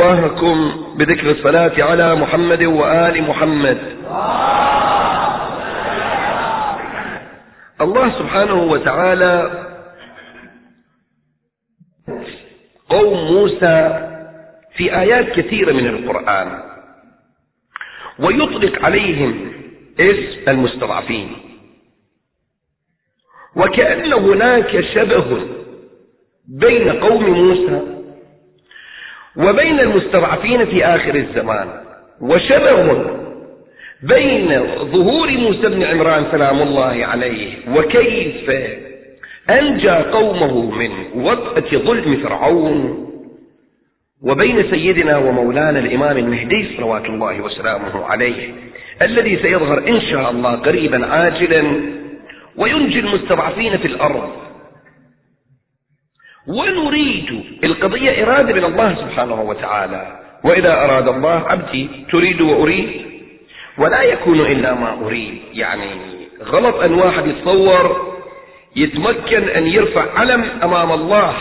أفواهكم 0.00 0.84
بذكر 0.96 1.30
الصلاة 1.30 1.82
على 1.82 2.14
محمد 2.14 2.62
وآل 2.62 3.22
محمد. 3.22 3.78
الله 7.80 8.18
سبحانه 8.18 8.62
وتعالى 8.62 9.66
قوم 12.88 13.32
موسى 13.32 14.08
في 14.76 15.00
آيات 15.00 15.40
كثيرة 15.40 15.72
من 15.72 15.86
القرآن 15.86 16.62
ويطلق 18.18 18.84
عليهم 18.84 19.52
اسم 20.00 20.50
المستضعفين. 20.50 21.36
وكأن 23.56 24.12
هناك 24.12 24.80
شبه 24.94 25.46
بين 26.48 27.00
قوم 27.00 27.24
موسى 27.30 27.99
وبين 29.36 29.80
المستضعفين 29.80 30.66
في 30.66 30.84
آخر 30.84 31.14
الزمان 31.14 31.68
وشبه 32.20 33.04
بين 34.02 34.60
ظهور 34.92 35.30
موسى 35.30 35.68
بن 35.68 35.82
عمران 35.82 36.24
سلام 36.30 36.62
الله 36.62 37.06
عليه 37.06 37.54
وكيف 37.76 38.50
أنجى 39.50 39.90
قومه 39.90 40.70
من 40.70 40.90
وطأة 41.14 41.78
ظلم 41.78 42.16
فرعون 42.16 43.06
وبين 44.22 44.70
سيدنا 44.70 45.16
ومولانا 45.16 45.78
الإمام 45.78 46.16
المهدي 46.16 46.76
صلوات 46.76 47.04
الله 47.06 47.40
وسلامه 47.40 48.04
عليه 48.04 48.48
الذي 49.02 49.36
سيظهر 49.36 49.78
إن 49.88 50.00
شاء 50.00 50.30
الله 50.30 50.50
قريبا 50.52 51.06
عاجلا 51.06 51.62
وينجي 52.56 53.00
المستضعفين 53.00 53.78
في 53.78 53.86
الأرض. 53.86 54.30
ونريد 56.48 57.44
القضية 57.64 58.24
إرادة 58.24 58.54
من 58.54 58.64
الله 58.64 58.94
سبحانه 58.94 59.42
وتعالى. 59.42 60.20
وإذا 60.44 60.84
أراد 60.84 61.08
الله 61.08 61.48
عبدي 61.48 61.88
تريد 62.12 62.40
وأريد. 62.40 63.06
ولا 63.78 64.02
يكون 64.02 64.40
إلا 64.40 64.74
ما 64.74 65.06
أريد. 65.06 65.38
يعني 65.52 65.90
غلط 66.44 66.74
أن 66.76 66.94
واحد 66.94 67.26
يتصور 67.26 68.16
يتمكن 68.76 69.48
أن 69.48 69.66
يرفع 69.66 70.18
علم 70.18 70.44
أمام 70.62 70.92
الله. 70.92 71.36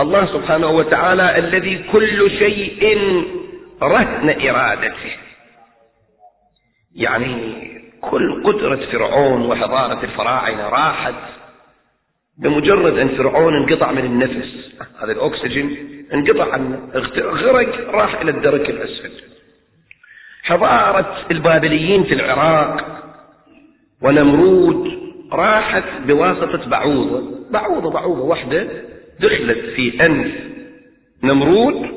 الله 0.00 0.26
سبحانه 0.26 0.70
وتعالى 0.70 1.38
الذي 1.38 1.84
كل 1.92 2.30
شيء 2.30 2.98
رهن 3.82 4.48
إرادته. 4.48 5.12
يعني 6.94 7.54
كل 8.00 8.42
قدرة 8.44 8.80
فرعون 8.92 9.46
وحضارة 9.46 10.04
الفراعنة 10.04 10.68
راحت. 10.68 11.14
بمجرد 12.42 12.98
أن 12.98 13.08
فرعون 13.08 13.56
انقطع 13.56 13.92
من 13.92 14.04
النفس 14.04 14.72
هذا 15.02 15.12
الأكسجين 15.12 15.88
انقطع 16.14 16.52
عنه 16.52 16.80
غرق 17.18 17.90
راح 17.90 18.20
إلى 18.20 18.30
الدرك 18.30 18.70
الأسفل. 18.70 19.10
حضارة 20.42 21.16
البابليين 21.30 22.04
في 22.04 22.14
العراق 22.14 23.02
ونمرود 24.02 24.98
راحت 25.32 25.84
بواسطة 26.06 26.68
بعوضة. 26.68 27.50
بعوضة 27.50 27.90
بعوضة 27.90 28.22
واحدة 28.22 28.68
دخلت 29.20 29.58
في 29.58 30.06
أنف 30.06 30.32
نمرود 31.24 31.90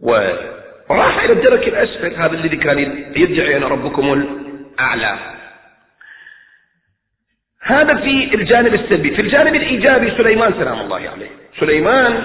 وراح 0.00 1.24
إلى 1.24 1.32
الدرك 1.32 1.68
الأسفل. 1.68 2.14
هذا 2.14 2.32
الذي 2.32 2.56
كان 2.56 2.78
يدعي 3.16 3.56
أنا 3.56 3.68
ربكم 3.68 4.12
الأعلى. 4.12 5.33
هذا 7.64 7.94
في 7.94 8.34
الجانب 8.34 8.74
السلبي. 8.74 9.10
في 9.10 9.22
الجانب 9.22 9.54
الإيجابي 9.54 10.10
سليمان 10.10 10.52
سلام 10.58 10.80
الله 10.80 10.96
عليه. 10.96 11.30
سليمان 11.60 12.22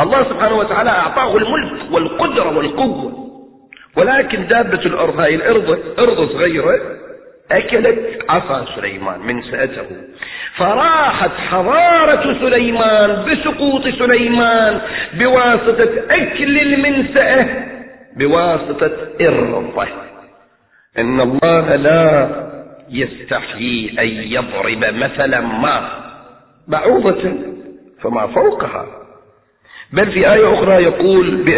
الله 0.00 0.22
سبحانه 0.24 0.56
وتعالى 0.56 0.90
أعطاه 0.90 1.36
الملك 1.36 1.92
والقدرة 1.92 2.56
والقوة. 2.56 3.28
ولكن 3.96 4.46
دابة 4.46 4.80
الأرض 4.86 5.20
هاي 5.20 5.34
الأرض 5.34 5.78
أرض 5.98 6.28
صغيرة 6.32 6.80
أكلت 7.52 8.24
عصا 8.28 8.66
سليمان 8.76 9.20
من 9.20 9.42
سأته. 9.42 9.86
فراحت 10.56 11.30
حضارة 11.30 12.38
سليمان 12.40 13.24
بسقوط 13.24 13.82
سليمان 13.82 14.80
بواسطة 15.14 15.90
أكل 16.10 16.58
المنسأة 16.58 17.46
بواسطة 18.16 18.96
إرضة. 19.20 19.86
إن 20.98 21.20
الله 21.20 21.76
لا 21.76 22.47
يستحيي 22.90 23.96
أن 24.00 24.08
يضرب 24.32 24.94
مثلا 24.94 25.40
ما 25.40 25.90
بعوضة 26.68 27.32
فما 28.02 28.26
فوقها. 28.26 28.86
بل 29.92 30.12
في 30.12 30.18
آية 30.36 30.54
أخرى 30.54 30.82
يقول 30.82 31.48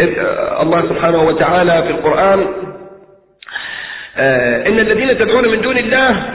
الله 0.61 0.89
سبحانه 0.89 1.21
وتعالى 1.23 1.83
في 1.83 1.89
القرآن 1.89 2.47
آه 4.17 4.67
إن 4.67 4.79
الذين 4.79 5.17
تدعون 5.17 5.47
من 5.47 5.61
دون 5.61 5.77
الله 5.77 6.33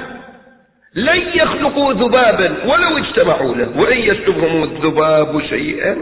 لن 0.95 1.23
يخلقوا 1.35 1.93
ذبابا 1.93 2.65
ولو 2.67 2.99
اجتمعوا 2.99 3.55
له 3.55 3.81
وإن 3.81 3.99
يسلبهم 3.99 4.63
الذباب 4.63 5.43
شيئا 5.43 5.97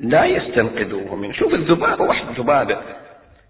لا 0.00 0.24
يستنقذوه 0.24 1.14
منه 1.16 1.32
شوف 1.32 1.54
الذبابة 1.54 2.04
واحد 2.04 2.24
ذبابة 2.38 2.76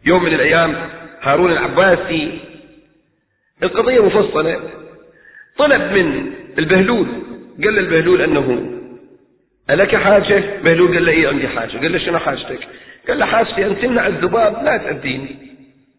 يوم 0.04 0.24
من 0.24 0.34
الأيام 0.34 0.74
هارون 1.22 1.52
العباسي 1.52 2.38
القضية 3.62 4.00
مفصلة. 4.00 4.60
طلب 5.58 5.92
من 5.92 6.32
البهلول 6.58 7.06
قال 7.64 7.74
للبهلول 7.74 8.22
أنه 8.22 8.72
ألك 9.70 9.96
حاجة؟ 9.96 10.42
بهلول 10.64 10.94
قال 10.94 11.06
له 11.06 11.12
إيه 11.12 11.28
عندي 11.28 11.48
حاجة؟ 11.48 11.78
قال 11.78 11.92
له 11.92 11.98
شنو 11.98 12.18
حاجتك؟ 12.18 12.68
قال 13.08 13.18
له 13.18 13.26
حاجتي 13.26 13.66
أن 13.66 13.80
تمنع 13.80 14.06
الذباب 14.06 14.64
لا 14.64 14.76
تأذيني. 14.76 15.36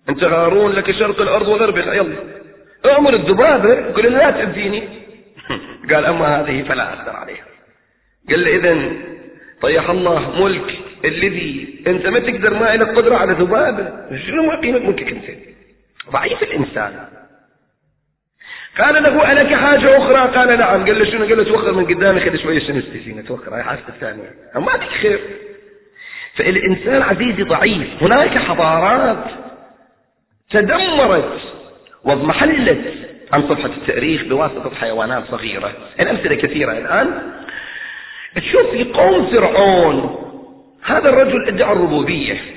أنت 0.10 0.24
هارون 0.24 0.72
لك 0.72 0.92
شرق 0.92 1.22
الأرض 1.22 1.48
وغربها 1.48 1.94
يلا 1.94 2.16
أمر 2.98 3.14
الذبابة 3.14 3.92
قل 3.92 4.12
لا 4.12 4.32
تأذيني. 4.32 4.84
قال 5.94 6.06
أما 6.06 6.42
هذه 6.42 6.64
فلا 6.64 6.94
أقدر 6.94 7.16
عليها. 7.16 7.46
قال 8.30 8.44
له 8.44 8.56
إذا 8.56 8.92
طيح 9.62 9.90
الله 9.90 10.44
ملك 10.44 10.80
الذي 11.06 11.84
أنت 11.88 12.08
ما 12.08 12.20
تقدر 12.20 12.54
ما 12.54 12.76
لك 12.76 12.88
قدرة 12.88 13.16
على 13.16 13.34
ذبابة. 13.34 14.18
شنو 14.28 14.52
قيمة 14.52 14.80
ملكك 14.80 15.12
أنت؟ 15.12 15.26
ضعيف 16.12 16.44
الإنسان. 16.44 17.08
قال 18.80 19.04
له 19.04 19.32
ألك 19.32 19.54
حاجة 19.54 19.98
أخرى؟ 19.98 20.36
قال 20.36 20.60
نعم. 20.60 20.86
قال 20.86 21.00
له 21.00 21.06
شنو؟ 21.12 21.26
قال 21.26 21.38
له 21.38 21.44
توخر 21.44 21.72
من 21.72 21.86
قدامي 21.86 22.20
خذ 22.20 22.38
شوية 22.38 22.60
شنستي 22.60 23.00
فينا 23.00 23.22
توخر 23.22 23.56
هاي 23.56 23.64
حاجة 23.64 23.80
الثانية. 23.90 24.32
ما 24.56 24.78
فيك 24.78 24.90
خير. 24.90 25.20
فالإنسان 26.36 27.02
عزيزي 27.02 27.44
ضعيف. 27.44 28.04
هناك 28.04 28.38
حضارات 28.38 29.26
تدمرت 30.50 31.40
واضمحلت 32.04 32.94
عن 33.34 33.50
صفحة 33.50 33.70
التأريخ 33.70 34.24
بواسطة 34.24 34.76
حيوانات 34.76 35.24
صغيرة. 35.32 35.72
الأمثلة 36.00 36.36
كثيرة 36.36 36.72
الآن. 36.72 37.22
تشوف 38.36 38.72
في 38.72 38.84
قوم 38.84 39.28
فرعون 39.28 40.24
هذا 40.84 41.10
الرجل 41.10 41.48
أدعى 41.48 41.74
الربوبية. 41.74 42.57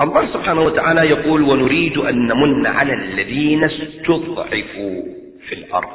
الله 0.00 0.32
سبحانه 0.32 0.60
وتعالى 0.60 1.10
يقول 1.10 1.42
ونريد 1.42 1.98
أن 1.98 2.26
نمن 2.26 2.66
على 2.66 2.92
الذين 2.92 3.64
استضعفوا 3.64 5.02
في 5.48 5.54
الأرض. 5.54 5.88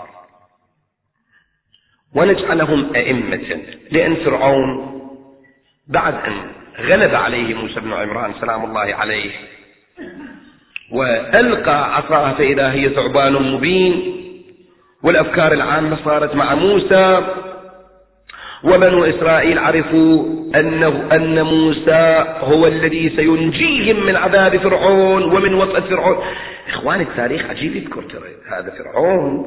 ونجعلهم 2.15 2.95
أئمة 2.95 3.57
لأن 3.91 4.15
فرعون 4.15 4.99
بعد 5.87 6.13
أن 6.13 6.33
غلب 6.79 7.15
عليه 7.15 7.53
موسى 7.53 7.79
بن 7.79 7.93
عمران 7.93 8.33
سلام 8.41 8.65
الله 8.65 8.95
عليه 8.95 9.31
وألقى 10.91 11.95
عصاه 11.95 12.33
فإذا 12.33 12.71
هي 12.71 12.89
ثعبان 12.89 13.33
مبين 13.33 14.13
والأفكار 15.03 15.51
العامة 15.51 15.97
صارت 16.05 16.35
مع 16.35 16.55
موسى 16.55 17.21
وبنو 18.63 19.03
إسرائيل 19.03 19.59
عرفوا 19.59 20.25
أنه 20.55 21.07
أن 21.11 21.41
موسى 21.41 22.25
هو 22.39 22.67
الذي 22.67 23.13
سينجيهم 23.15 24.05
من 24.05 24.15
عذاب 24.15 24.57
فرعون 24.57 25.23
ومن 25.23 25.53
وطأة 25.53 25.79
فرعون. 25.79 26.17
إخوان 26.69 27.01
التاريخ 27.01 27.49
عجيب 27.49 27.75
يذكر 27.75 28.01
ترى 28.01 28.57
هذا 28.57 28.73
فرعون 28.77 29.45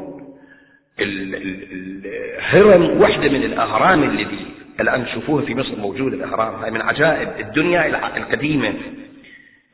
الهرم 1.00 3.00
واحدة 3.00 3.28
من 3.28 3.42
الأهرام 3.42 4.02
الذي 4.02 4.46
الآن 4.80 5.06
تشوفوها 5.06 5.44
في 5.44 5.54
مصر 5.54 5.76
موجودة 5.78 6.16
الأهرام. 6.16 6.54
هاي 6.54 6.70
من 6.70 6.82
عجائب 6.82 7.28
الدنيا 7.40 7.86
القديمة. 8.16 8.72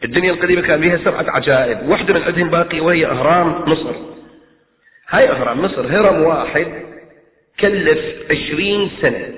الدنيا 0.05 0.33
القديمة 0.33 0.63
كان 0.63 0.81
فيها 0.81 0.97
سبعة 0.97 1.31
عجائب. 1.31 1.89
واحدة 1.89 2.15
من 2.15 2.23
عندهم 2.23 2.51
باقية 2.51 2.81
وهي 2.81 3.07
أهرام 3.07 3.71
مصر. 3.71 3.95
هاي 5.09 5.31
أهرام 5.31 5.65
مصر 5.65 5.87
هرم 5.87 6.23
واحد. 6.23 6.67
كلف 7.61 8.31
عشرين 8.31 8.91
سنة. 9.01 9.29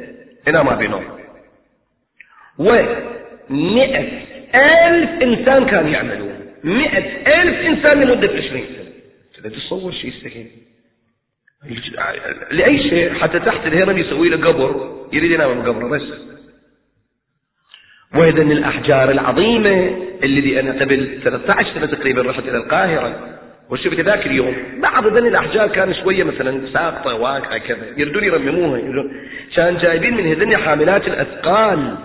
إلى 0.49 0.65
ما 0.65 0.75
بينهم. 0.75 1.05
ومئة 2.59 4.09
ألف 4.55 5.23
إنسان 5.23 5.67
كان 5.67 5.89
يعملون. 5.89 6.47
مئة 6.65 7.43
ألف 7.43 7.67
إنسان 7.67 8.01
لمدة 8.01 8.29
عشرين 8.29 8.67
سنة. 8.77 9.51
تتصور 9.51 9.93
شيء 9.93 10.13
سهل 10.23 10.47
لأي 12.51 12.89
شيء؟ 12.89 13.15
حتى 13.15 13.39
تحت 13.39 13.67
الهرم 13.67 13.99
يسوي 13.99 14.29
له 14.29 14.49
قبر. 14.49 14.95
يريد 15.13 15.31
ينام 15.31 15.63
قبره 15.63 15.89
بس. 15.89 16.03
وهذا 18.15 18.45
من 18.45 18.53
الأحجار 18.53 19.11
العظيمة 19.11 19.99
الذي 20.23 20.61
أنا 20.61 20.81
قبل 20.81 21.21
13 21.25 21.75
سنة 21.75 21.87
تقريبا 21.87 22.23
رحت 22.23 22.43
إلى 22.43 22.57
القاهرة. 22.57 23.39
وشفت 23.71 24.01
ذاك 24.01 24.27
اليوم. 24.27 24.55
بعض 24.83 25.09
بني 25.09 25.29
الأحجار 25.29 25.69
كان 25.69 25.95
شوية 25.95 26.25
مثلا 26.25 26.73
ساقطة 26.73 27.15
واقعة 27.15 27.59
كذا. 27.59 27.87
يردون 27.97 28.25
يرمموها 28.25 28.81
كان 29.57 29.79
جايبين 29.79 30.17
من 30.17 30.27
هذني 30.27 30.57
حاملات 30.57 31.09
الأثقال. 31.09 31.97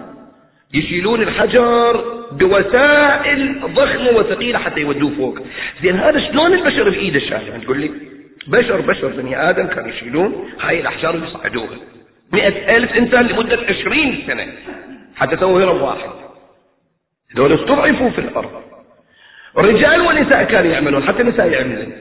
يشيلون 0.74 1.22
الحجر 1.22 2.04
بوسائل 2.32 3.60
ضخمة 3.66 4.10
وثقيلة 4.10 4.60
حتى 4.60 4.80
يودوه 4.80 5.12
فوق. 5.12 5.40
زين 5.82 5.96
هذا 5.96 6.20
شلون 6.20 6.54
البشر 6.54 6.90
بإيده 6.90 7.20
شايف 7.20 7.64
تقول 7.64 7.80
لي 7.80 7.92
بشر 8.48 8.82
بشر 8.82 9.08
بني 9.08 9.50
آدم 9.50 9.68
كانوا 9.68 9.90
يشيلون 9.90 10.50
هاي 10.62 10.80
الأحجار 10.80 11.16
ويصعدوها. 11.16 11.78
مئة 12.34 12.78
ألف 12.78 12.94
إنسان 12.94 13.28
لمدة 13.28 13.60
عشرين 13.70 14.24
سنة 14.28 14.48
حتى 15.16 15.38
سووا 15.38 15.64
هرم 15.64 15.82
واحد. 15.82 16.10
دول 17.36 17.54
استضعفوا 17.54 18.10
في 18.10 18.20
الأرض. 18.20 18.69
رجال 19.60 20.02
ونساء 20.02 20.44
كانوا 20.44 20.72
يعملون 20.72 21.04
حتى 21.04 21.22
النساء 21.22 21.48
يعملون. 21.48 21.94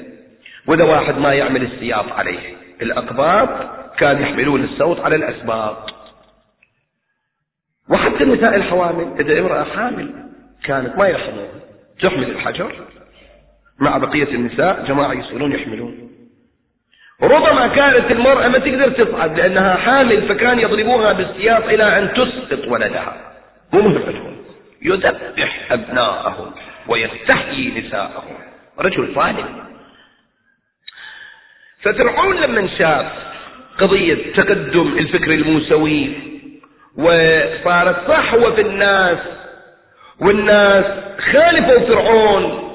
وإذا 0.67 0.85
واحد 0.85 1.19
ما 1.19 1.35
يعمل 1.35 1.63
السياط 1.63 2.13
عليه 2.13 2.57
الأقباط 2.83 3.49
كانوا 3.99 4.23
يحملون 4.23 4.65
الصوت 4.65 5.01
على 5.01 5.17
الأسباط. 5.17 5.95
وحتى 7.91 8.25
النساء 8.25 8.55
الحوامل 8.55 9.21
إذا 9.21 9.41
امرأة 9.41 9.65
حامل 9.65 10.11
كانت 10.65 10.97
ما 10.97 11.09
يرحمون. 11.09 11.49
تحمل 12.03 12.31
الحجر 12.31 12.73
مع 13.79 13.99
بقية 13.99 14.35
النساء 14.35 14.85
جماعة 14.89 15.13
يصيرون 15.13 15.53
يحملون. 15.53 16.11
ربما 17.23 17.67
كانت 17.67 18.11
المرأة 18.11 18.49
ما 18.49 18.59
تقدر 18.59 18.91
تصعد 18.91 19.39
لأنها 19.39 19.75
حامل 19.75 20.29
فكان 20.29 20.59
يضربوها 20.59 21.13
بالسياط 21.13 21.65
إلى 21.65 21.99
أن 21.99 22.13
تسقط 22.15 22.69
ولدها. 22.69 23.17
مو 23.73 23.81
مهم 23.81 24.37
يذبح 24.83 25.73
أبناءهم. 25.73 26.53
ويستحيي 26.89 27.81
نساءهم 27.81 28.37
رجل 28.79 29.15
ظالم. 29.15 29.65
ففرعون 31.83 32.37
لما 32.37 32.69
شاف 32.79 33.13
قضية 33.79 34.33
تقدم 34.37 34.99
الفكر 34.99 35.35
الموسوي 35.35 36.13
وصارت 36.97 38.09
صحوة 38.09 38.55
في 38.55 38.61
الناس 38.61 39.19
والناس 40.21 40.85
خالفوا 41.33 41.79
فرعون. 41.79 42.75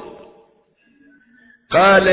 قال 1.72 2.06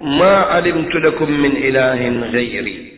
ما 0.00 0.36
علمت 0.36 0.94
لكم 0.94 1.30
من 1.30 1.56
إله 1.56 2.08
غيري. 2.30 2.94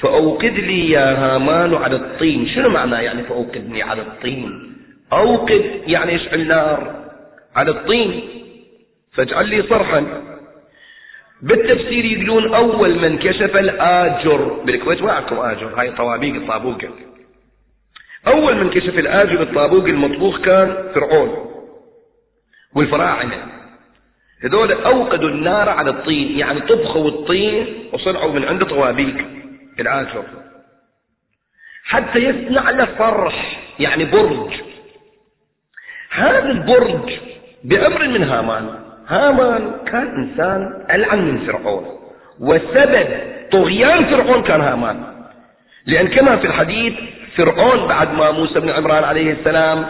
فأوقد 0.00 0.54
لي 0.58 0.90
يا 0.90 1.14
هامان 1.14 1.74
على 1.74 1.96
الطين. 1.96 2.48
شنو 2.48 2.68
معنى 2.68 3.04
يعني 3.04 3.22
فأوقدني 3.22 3.82
على 3.82 4.02
الطين؟ 4.02 4.71
أوقد 5.12 5.80
يعني 5.86 6.16
اشعل 6.16 6.46
نار 6.46 6.94
على 7.56 7.70
الطين. 7.70 8.22
فاجعل 9.12 9.48
لي 9.48 9.62
صرحا. 9.62 10.22
بالتفسير 11.42 12.04
يقولون 12.04 12.54
أول 12.54 12.98
من 12.98 13.18
كشف 13.18 13.56
الآجر. 13.56 14.62
بالكويت 14.64 15.02
معكم 15.02 15.36
آجر؟ 15.36 15.80
هاي 15.80 15.90
طوابيق 15.90 16.34
الطابوقة 16.34 16.88
أول 18.26 18.56
من 18.56 18.70
كشف 18.70 18.98
الآجر 18.98 19.42
الطابوق 19.42 19.84
المطبوخ 19.84 20.40
كان 20.40 20.90
فرعون 20.94 21.52
والفراعنة. 22.74 23.46
هذول 24.44 24.72
أوقدوا 24.72 25.28
النار 25.28 25.68
على 25.68 25.90
الطين 25.90 26.38
يعني 26.38 26.60
طبخوا 26.60 27.08
الطين 27.08 27.66
وصنعوا 27.92 28.32
من 28.32 28.44
عنده 28.44 28.66
طوابيق 28.66 29.26
الآجر. 29.80 30.24
حتى 31.84 32.18
يصنع 32.18 32.70
له 32.70 32.84
فرح 32.84 33.62
يعني 33.78 34.04
برج. 34.04 34.71
هذا 36.12 36.50
البرج 36.50 37.12
بأمر 37.64 38.08
من 38.08 38.22
هامان. 38.22 38.68
هامان 39.08 39.72
كان 39.86 40.06
إنسان 40.06 40.84
ألعن 40.90 41.28
من 41.28 41.38
فرعون 41.46 41.84
وسبب 42.40 43.06
طغيان 43.52 44.04
فرعون 44.04 44.42
كان 44.42 44.60
هامان. 44.60 45.02
لأن 45.86 46.08
كما 46.08 46.36
في 46.36 46.46
الحديث 46.46 46.94
فرعون 47.36 47.88
بعد 47.88 48.14
ما 48.14 48.30
موسى 48.30 48.60
بن 48.60 48.70
عمران 48.70 49.04
عليه 49.04 49.32
السلام 49.32 49.86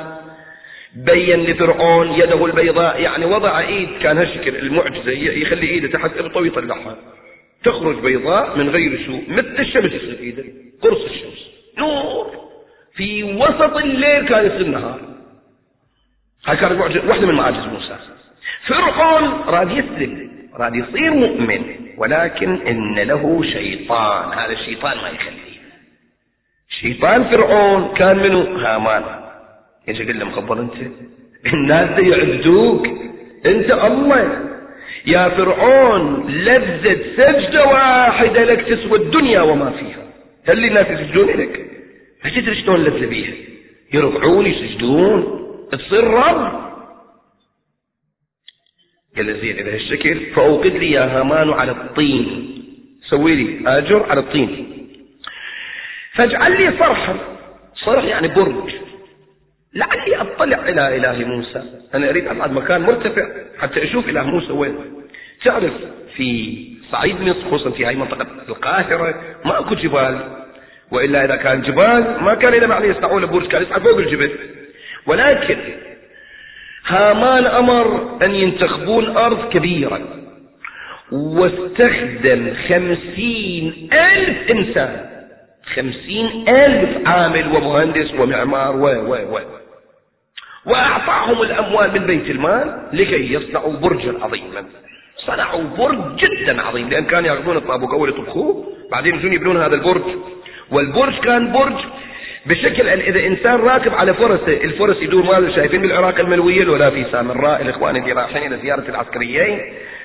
بين 0.96 1.44
لفرعون 1.44 2.12
يده 2.12 2.46
البيضاء 2.46 3.00
يعني 3.00 3.24
وضع 3.24 3.58
إيد 3.58 3.88
كان 4.02 4.18
هالشكل 4.18 4.56
المعجزة 4.56 5.10
يخلي 5.12 5.66
إيده 5.66 5.88
تحت 5.88 6.10
ابطه 6.18 6.40
ويطلعها 6.40 6.96
تخرج 7.64 8.00
بيضاء 8.00 8.58
من 8.58 8.68
غير 8.68 9.06
سوء 9.06 9.22
مثل 9.28 9.56
الشمس 9.58 9.92
يصير 9.92 10.18
إيده 10.20 10.44
قرص 10.82 11.04
الشمس 11.04 11.48
نور. 11.78 12.26
في 12.94 13.22
وسط 13.22 13.76
الليل 13.76 14.28
كان 14.28 14.46
يصير 14.46 14.66
نهار. 14.66 15.00
هاي 16.46 16.56
كانت 16.56 16.80
واحدة 16.80 17.26
من 17.26 17.34
معاجز 17.34 17.56
موسى. 17.56 17.96
فرعون 18.66 19.40
راد 19.46 19.70
يسلم. 19.70 20.30
راد 20.54 20.74
يصير 20.74 21.10
مؤمن. 21.10 21.62
ولكن 21.96 22.66
إن 22.66 22.94
له 22.94 23.42
شيطان. 23.42 24.38
هذا 24.38 24.52
الشيطان 24.52 24.96
ما 24.96 25.08
يخليه. 25.08 25.58
شيطان 26.80 27.24
فرعون 27.24 27.94
كان 27.94 28.16
منه 28.16 28.40
هامان. 28.40 29.02
إيش 29.88 30.00
أقول 30.00 30.18
له 30.18 30.24
مخبر 30.24 30.60
أنت. 30.60 30.74
الناس 31.54 31.98
يعبدوك. 31.98 32.86
أنت 33.50 33.70
الله. 33.70 34.38
يا 35.06 35.28
فرعون 35.28 36.30
لذة 36.30 37.00
سجدة 37.16 37.66
واحدة 37.66 38.44
لك 38.44 38.60
تسوى 38.60 38.98
الدنيا 38.98 39.40
وما 39.40 39.70
فيها. 39.70 40.02
هل 40.48 40.64
الناس 40.64 40.86
يسجدون 40.90 41.28
لك؟ 41.28 41.70
ما 42.24 42.30
تدري 42.30 42.62
شلون 42.62 42.84
لذة 42.84 43.06
بيها. 43.06 43.32
يركعون 43.92 44.46
يسجدون. 44.46 45.41
تصير 45.72 46.04
رب 46.04 46.62
قال 49.16 49.40
زين 49.40 49.58
إذا 49.58 49.74
هالشكل 49.74 50.20
فأوقد 50.34 50.66
لي 50.66 50.90
يا 50.90 51.20
هامان 51.20 51.50
على 51.50 51.72
الطين. 51.72 52.48
سوي 53.10 53.34
لي 53.34 53.78
آجر 53.78 54.06
على 54.10 54.20
الطين. 54.20 54.68
فاجعل 56.14 56.52
لي 56.62 56.78
صرحا. 56.78 57.16
صرح 57.74 58.04
يعني 58.04 58.28
برج. 58.28 58.74
لعلي 59.74 60.16
أطلع 60.16 60.68
إلى 60.68 60.96
إله 60.96 61.24
موسى. 61.24 61.62
أنا 61.94 62.10
أريد 62.10 62.26
أصعد 62.28 62.52
مكان 62.52 62.82
مرتفع 62.82 63.28
حتى 63.58 63.84
أشوف 63.84 64.08
إله 64.08 64.22
موسى 64.22 64.52
وين. 64.52 64.76
تعرف 65.44 65.72
في 66.16 66.58
صعيد 66.90 67.20
مصر 67.20 67.50
خصوصا 67.50 67.70
في 67.70 67.86
هاي 67.86 67.96
منطقة 67.96 68.26
القاهرة 68.48 69.36
ما 69.44 69.58
أكو 69.58 69.74
جبال. 69.74 70.44
وإلا 70.90 71.24
إذا 71.24 71.36
كان 71.36 71.62
جبال 71.62 72.16
ما 72.22 72.34
كان 72.34 72.54
إذا 72.54 72.66
معنى 72.66 72.86
يصنعون 72.86 73.26
برج 73.26 73.46
كان 73.48 73.62
يصعد 73.62 73.82
فوق 73.82 73.98
الجبل. 73.98 74.51
ولكن 75.06 75.58
هامان 76.86 77.46
أمر 77.46 78.18
أن 78.22 78.34
ينتخبون 78.34 79.16
أرض 79.16 79.48
كبيرة. 79.48 80.00
واستخدم 81.12 82.54
خمسين 82.68 83.88
ألف 83.92 84.50
إنسان. 84.50 85.06
خمسين 85.74 86.48
ألف 86.48 87.08
عامل 87.08 87.56
ومهندس 87.56 88.14
ومعمار 88.18 88.76
و 88.76 88.86
و 88.86 89.14
و. 89.14 89.40
وأعطاهم 90.66 91.42
الأموال 91.42 91.92
من 91.92 92.06
بيت 92.06 92.30
المال 92.30 92.88
لكي 92.92 93.32
يصنعوا 93.32 93.72
برجا 93.72 94.14
عظيما. 94.22 94.64
صنعوا 95.26 95.62
برج 95.78 96.16
جدا 96.16 96.62
عظيم 96.62 96.88
لأن 96.88 97.04
كانوا 97.04 97.28
يأخذون 97.28 97.56
الطابوق 97.56 97.90
أول 97.92 98.08
يطبخوه 98.08 98.66
بعدين 98.90 99.14
يجون 99.14 99.32
يبنون 99.32 99.56
هذا 99.56 99.74
البرج؟ 99.74 100.02
والبرج 100.70 101.18
كان 101.18 101.52
برج 101.52 101.84
بشكل 102.46 102.88
أن 102.88 103.00
إذا 103.00 103.26
إنسان 103.26 103.54
راكب 103.54 103.94
على 103.94 104.14
فرسه 104.14 104.64
الفرس 104.64 104.96
يدور 105.02 105.22
ماذا 105.22 105.56
شايفين 105.56 105.82
بالعراق 105.82 106.18
الملوية 106.18 106.68
ولا 106.68 106.90
في 106.90 107.06
سامراء 107.12 107.62
الإخوان 107.62 107.96
اللي 107.96 108.12
رايحين 108.12 108.52
إلى 108.52 108.62
زيارة 108.62 108.88
العسكريين 108.88 109.60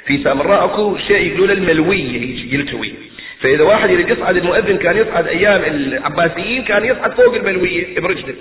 في 0.05 0.23
سامراء 0.23 0.65
أكو 0.65 0.97
شيء 0.97 1.27
يقولون 1.27 1.51
الملوية 1.51 2.53
يلتوي. 2.53 2.93
فإذا 3.39 3.63
واحد 3.63 3.89
يريد 3.89 4.09
يصعد 4.09 4.37
المؤذن 4.37 4.77
كان 4.77 4.97
يصعد 4.97 5.27
أيام 5.27 5.63
العباسيين 5.63 6.63
كان 6.63 6.85
يصعد 6.85 7.11
فوق 7.11 7.35
الملوية 7.35 7.99
برجله. 7.99 8.35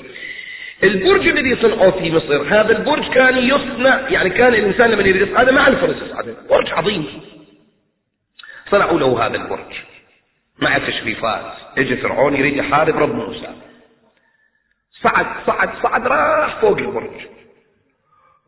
البرج 0.84 1.28
الذي 1.28 1.56
صنعوه 1.62 1.90
في 1.90 2.12
مصر 2.12 2.42
هذا 2.42 2.78
البرج 2.78 3.08
كان 3.14 3.38
يصنع 3.38 4.00
يعني 4.08 4.30
كان 4.30 4.54
الإنسان 4.54 4.90
لما 4.90 5.02
يريد 5.02 5.28
يصعده 5.28 5.52
مع 5.52 5.68
الفرس 5.68 5.96
يصعده 6.06 6.34
برج 6.50 6.72
عظيم. 6.72 7.06
صنعوا 8.70 9.00
له 9.00 9.26
هذا 9.26 9.36
البرج. 9.36 9.72
مع 10.62 10.78
تشريفات. 10.78 11.52
اجى 11.78 11.96
فرعون 11.96 12.36
يريد 12.36 12.56
يحارب 12.56 12.96
رب 12.96 13.14
موسى. 13.14 13.65
صعد 15.06 15.26
صعد 15.46 15.68
صعد 15.82 16.06
راح 16.06 16.60
فوق 16.60 16.78
البرج. 16.78 17.20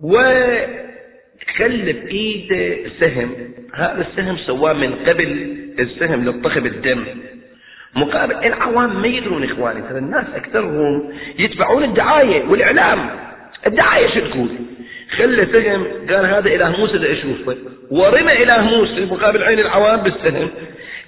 وخلى 0.00 1.93
بايده 1.93 2.91
سهم. 3.00 3.31
هذا 3.75 4.07
السهم 4.11 4.37
سواه 4.37 4.73
من 4.73 4.95
قبل 4.95 5.57
السهم 5.79 6.25
للطخ 6.25 6.59
بالدم. 6.59 7.05
مقابل 7.97 8.35
العوام 8.35 9.03
ما 9.03 9.09
يدرون 9.09 9.45
إخواني 9.45 9.83
ترى 9.83 9.99
الناس 9.99 10.25
أكثرهم 10.35 11.12
يتبعون 11.38 11.85
الدعاية 11.85 12.45
والإعلام. 12.49 13.11
الدعاية 13.67 14.09
شو 14.09 14.21
تقول؟ 14.21 14.49
خلى 15.17 15.47
سهم 15.53 15.87
قال 16.11 16.27
هذا 16.27 16.49
إله 16.49 16.81
موسى 16.81 16.95
اللي 16.95 17.12
أشوفه. 17.12 17.57
ورمى 17.91 18.43
إله 18.43 18.62
موسى 18.62 19.05
مقابل 19.05 19.43
عين 19.43 19.59
العوام 19.59 20.00
بالسهم. 20.00 20.50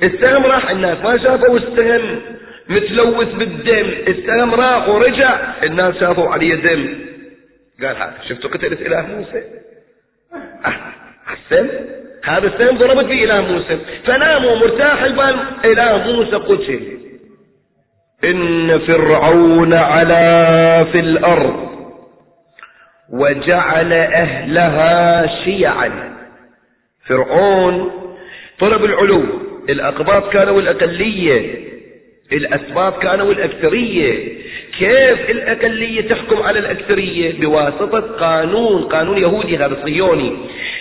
السهم 0.03 0.47
راح 0.47 0.71
الناس 0.71 0.99
ما 0.99 1.19
شافوا 1.19 1.59
السهم. 1.59 2.21
متلوث 2.71 3.29
بالدم 3.29 3.87
السهم 4.09 4.55
راح 4.55 4.89
ورجع 4.89 5.41
الناس 5.63 5.95
شافوا 6.01 6.29
عليه 6.29 6.55
دم. 6.55 6.95
قال 7.83 7.97
هذا 7.97 8.15
شفتوا 8.29 8.51
قتلت 8.51 8.81
إله 8.81 9.07
موسى؟ 9.07 9.43
أه 10.65 10.75
السهم 11.33 11.69
هذا 12.25 12.47
السهم 12.47 12.79
ضربت 12.79 13.05
به 13.05 13.25
إله 13.25 13.53
موسى. 13.53 13.79
فناموا 14.05 14.57
مرتاح 14.57 15.03
البال 15.03 15.37
إله 15.65 16.13
موسى 16.13 16.37
قتل 16.37 16.99
إن 18.25 18.79
فرعون 18.79 19.77
علا 19.77 20.85
في 20.85 21.01
الأرض 21.01 21.71
وجعل 23.13 23.93
أهلها 23.93 25.27
شيعا. 25.45 25.91
فرعون 27.07 27.91
طلب 28.59 28.85
العلو 28.85 29.25
الأقباط 29.69 30.33
كانوا 30.33 30.61
الأقلية. 30.61 31.70
الأسباب 32.33 32.93
كانوا 32.93 33.33
الأكثرية. 33.33 34.29
كيف 34.79 35.31
الأقلية 35.31 36.01
تحكم 36.01 36.43
على 36.43 36.59
الأكثرية؟ 36.59 37.41
بواسطة 37.41 38.01
قانون 38.01 38.83
قانون 38.83 39.19
يهودي 39.19 39.57
هذا 39.57 39.77
صهيوني. 39.83 40.37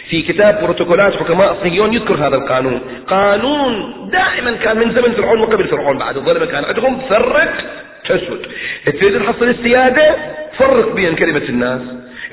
في 0.10 0.22
كتاب 0.22 0.62
بروتوكولات 0.62 1.14
حكماء 1.14 1.58
صهيون 1.64 1.94
يذكر 1.94 2.14
هذا 2.14 2.36
القانون. 2.36 2.82
قانون 3.08 3.94
دائما 4.12 4.52
كان 4.52 4.78
من 4.78 4.96
زمن 4.96 5.12
فرعون 5.12 5.40
وقبل 5.40 5.68
فرعون. 5.68 5.98
بعد 5.98 6.18
الظلمة 6.18 6.46
كان 6.46 6.66
عندهم 6.66 7.00
فرق 7.10 7.54
تسود. 8.06 8.48
تريد 8.86 9.20
تحصل 9.20 9.50
السيادة؟ 9.50 10.16
فرق 10.58 10.96
بين 10.96 11.16
كلمة 11.16 11.44
الناس. 11.50 11.82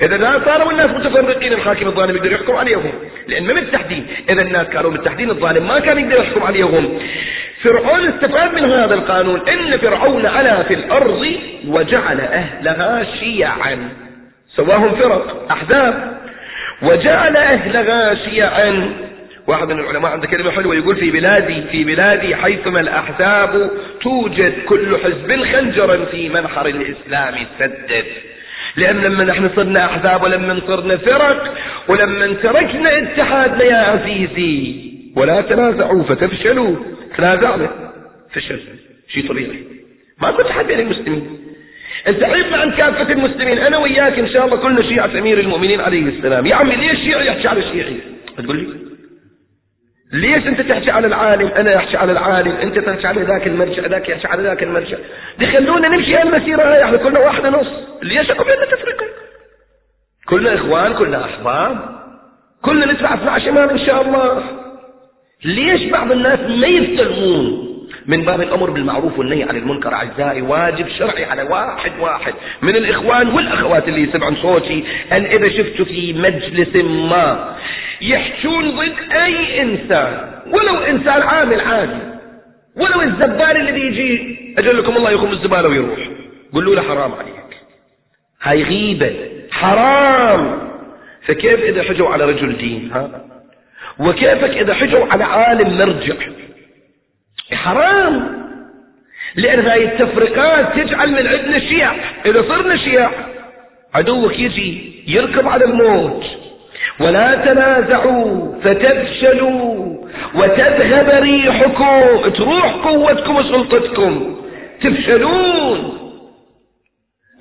إذا 0.05 0.17
لا 0.17 0.41
صاروا 0.45 0.71
الناس 0.71 0.89
متفرقين 0.89 1.53
الحاكم 1.53 1.87
الظالم 1.87 2.15
يقدر 2.15 2.31
يحكم 2.31 2.55
عليهم. 2.55 2.91
لأن 3.27 3.43
ما 3.43 3.53
متحدين 3.53 4.07
إذا 4.29 4.41
الناس 4.41 4.67
كانوا 4.67 4.91
متحدين 4.91 5.29
الظالم 5.29 5.67
ما 5.67 5.79
كان 5.79 5.99
يقدر 5.99 6.23
يحكم 6.23 6.43
عليهم. 6.43 6.99
فرعون 7.63 8.07
استفاد 8.07 8.53
من 8.53 8.71
هذا 8.71 8.93
القانون. 8.93 9.41
إن 9.49 9.77
فرعون 9.77 10.25
علا 10.25 10.63
في 10.63 10.73
الأرض 10.73 11.27
وجعل 11.67 12.21
أهلها 12.21 13.03
شيعا. 13.19 13.89
سواهم 14.55 14.95
فرق 14.95 15.51
أحزاب. 15.51 16.17
وجعل 16.81 17.37
أهلها 17.37 18.15
شيعا. 18.15 18.93
واحد 19.47 19.67
من 19.67 19.79
العلماء 19.79 20.11
عنده 20.11 20.27
كلمة 20.27 20.51
حلوة 20.51 20.75
يقول 20.75 20.95
في 20.95 21.11
بلادي 21.11 21.61
في 21.71 21.83
بلادي 21.83 22.35
حيثما 22.35 22.79
الأحزاب 22.79 23.71
توجد 24.01 24.53
كل 24.65 24.97
حزب 25.03 25.43
خنجرا 25.43 26.05
في 26.05 26.29
منحر 26.29 26.65
الإسلام 26.65 27.35
سدد. 27.59 28.05
لأن 28.77 28.97
لما 28.97 29.23
نحن 29.23 29.49
صرنا 29.55 29.85
أحزاب 29.85 30.23
ولما 30.23 30.61
صرنا 30.67 30.97
فرق 30.97 31.53
ولما 31.87 32.33
تركنا 32.33 32.97
اتحادنا 32.97 33.63
يا 33.63 33.75
عزيزي 33.75 34.75
ولا 35.15 35.41
تنازعوا 35.41 36.03
فتفشلوا. 36.03 36.75
تنازعنا 37.17 37.69
فشل 38.33 38.59
شيء 39.13 39.29
طبيعي. 39.29 39.63
ما 40.21 40.31
كنت 40.31 40.47
حد 40.47 40.65
بين 40.67 40.79
المسلمين. 40.79 41.39
أنت 42.07 42.23
عيب 42.23 42.53
عن 42.53 42.71
كافة 42.71 43.13
المسلمين. 43.13 43.57
أنا 43.57 43.77
وياك 43.77 44.19
إن 44.19 44.29
شاء 44.29 44.45
الله 44.45 44.57
كلنا 44.57 44.81
شيعة 44.81 45.19
أمير 45.19 45.39
المؤمنين 45.39 45.81
عليه 45.81 46.01
السلام. 46.01 46.45
يا 46.45 46.55
عمي 46.55 46.75
ليش 46.75 46.99
شيعي 46.99 47.27
يحكي 47.27 47.47
على 47.47 47.61
شيعي. 47.61 47.97
تقول 48.37 48.57
لي؟ 48.57 48.86
ليش 50.13 50.47
انت 50.47 50.61
تحكي 50.61 50.91
على 50.91 51.07
العالم؟ 51.07 51.47
أنا 51.47 51.77
أحكي 51.77 51.97
على 51.97 52.11
العالم. 52.11 52.51
انت 52.51 52.79
تحكي 52.79 53.07
على 53.07 53.21
ذاك 53.21 53.47
المرجع 53.47 53.87
ذاك 53.87 54.09
يحكي 54.09 54.27
على 54.27 54.43
ذاك 54.43 54.63
المرجع. 54.63 54.97
خلونا 55.57 55.87
نمشي 55.87 56.15
هالمسيرة 56.15 56.63
هاي. 56.63 56.83
إحنا 56.83 56.97
كلنا 57.03 57.19
واحدة 57.19 57.49
نص. 57.49 57.67
ليش 58.03 58.31
اكو 58.31 58.43
بيننا 58.43 58.65
تفرقة؟ 58.65 59.05
كلنا 60.29 60.55
إخوان 60.55 60.93
كلنا 60.93 61.25
أحباب. 61.25 61.79
كلنا 62.61 62.85
ندفع 62.85 63.13
12 63.13 63.49
امام 63.49 63.69
إن 63.69 63.87
شاء 63.87 64.01
الله. 64.01 64.43
ليش 65.45 65.91
بعض 65.91 66.11
الناس 66.11 66.39
ما 66.39 66.67
يستلمون 66.67 67.67
من 68.05 68.25
باب 68.25 68.41
الأمر 68.41 68.69
بالمعروف 68.69 69.19
والنهي 69.19 69.43
عن 69.43 69.57
المنكر؟ 69.57 69.93
أعزائي 69.93 70.41
واجب 70.41 70.87
شرعي 70.99 71.25
على 71.25 71.43
واحد 71.43 71.91
واحد. 71.99 72.33
من 72.61 72.75
الإخوان 72.75 73.27
والأخوات 73.27 73.87
اللي 73.87 74.01
يسمعون 74.01 74.35
صوتي 74.35 74.83
أن 75.11 75.25
إذا 75.25 75.49
شفتوا 75.49 75.85
في 75.85 76.13
مجلس 76.13 76.75
ما 76.85 77.55
يحجون 78.01 78.71
ضد 78.71 79.11
أي 79.11 79.61
إنسان 79.61 80.41
ولو 80.47 80.77
إنسان 80.77 81.21
عامل 81.21 81.61
عادي 81.61 82.17
ولو 82.75 83.01
الزبال 83.01 83.57
الذي 83.57 83.81
يجي 83.81 84.37
أجل 84.57 84.77
لكم 84.77 84.97
الله 84.97 85.11
يخم 85.11 85.31
الزباله 85.31 85.69
ويروح 85.69 85.99
قولوا 86.53 86.75
له 86.75 86.81
حرام 86.81 87.13
عليك. 87.13 87.57
هاي 88.41 88.63
غيبة 88.63 89.15
حرام. 89.51 90.69
فكيف 91.25 91.55
إذا 91.55 91.83
حجوا 91.83 92.09
على 92.09 92.25
رجل 92.25 92.57
دين 92.57 92.91
ها؟ 92.93 93.21
وكيفك 93.99 94.49
إذا 94.49 94.73
حجوا 94.73 95.05
على 95.05 95.23
عالم 95.23 95.77
مرجع؟ 95.77 96.15
حرام. 97.53 98.37
لأن 99.35 99.59
هاي 99.59 99.85
التفرقات 99.85 100.79
تجعل 100.79 101.11
من 101.11 101.27
عندنا 101.27 101.59
شيع 101.59 101.93
إذا 102.25 102.41
صرنا 102.41 102.77
شيع 102.77 103.09
عدوك 103.93 104.39
يجي 104.39 105.03
يركب 105.07 105.47
على 105.47 105.65
الموت. 105.65 106.36
ولا 106.99 107.45
تنازعوا 107.45 108.61
فتفشلوا 108.61 109.97
وتذهب 110.35 111.23
ريحكم 111.23 112.29
تروح 112.29 112.75
قوتكم 112.75 113.35
وسلطتكم. 113.35 114.35
تفشلون. 114.81 115.97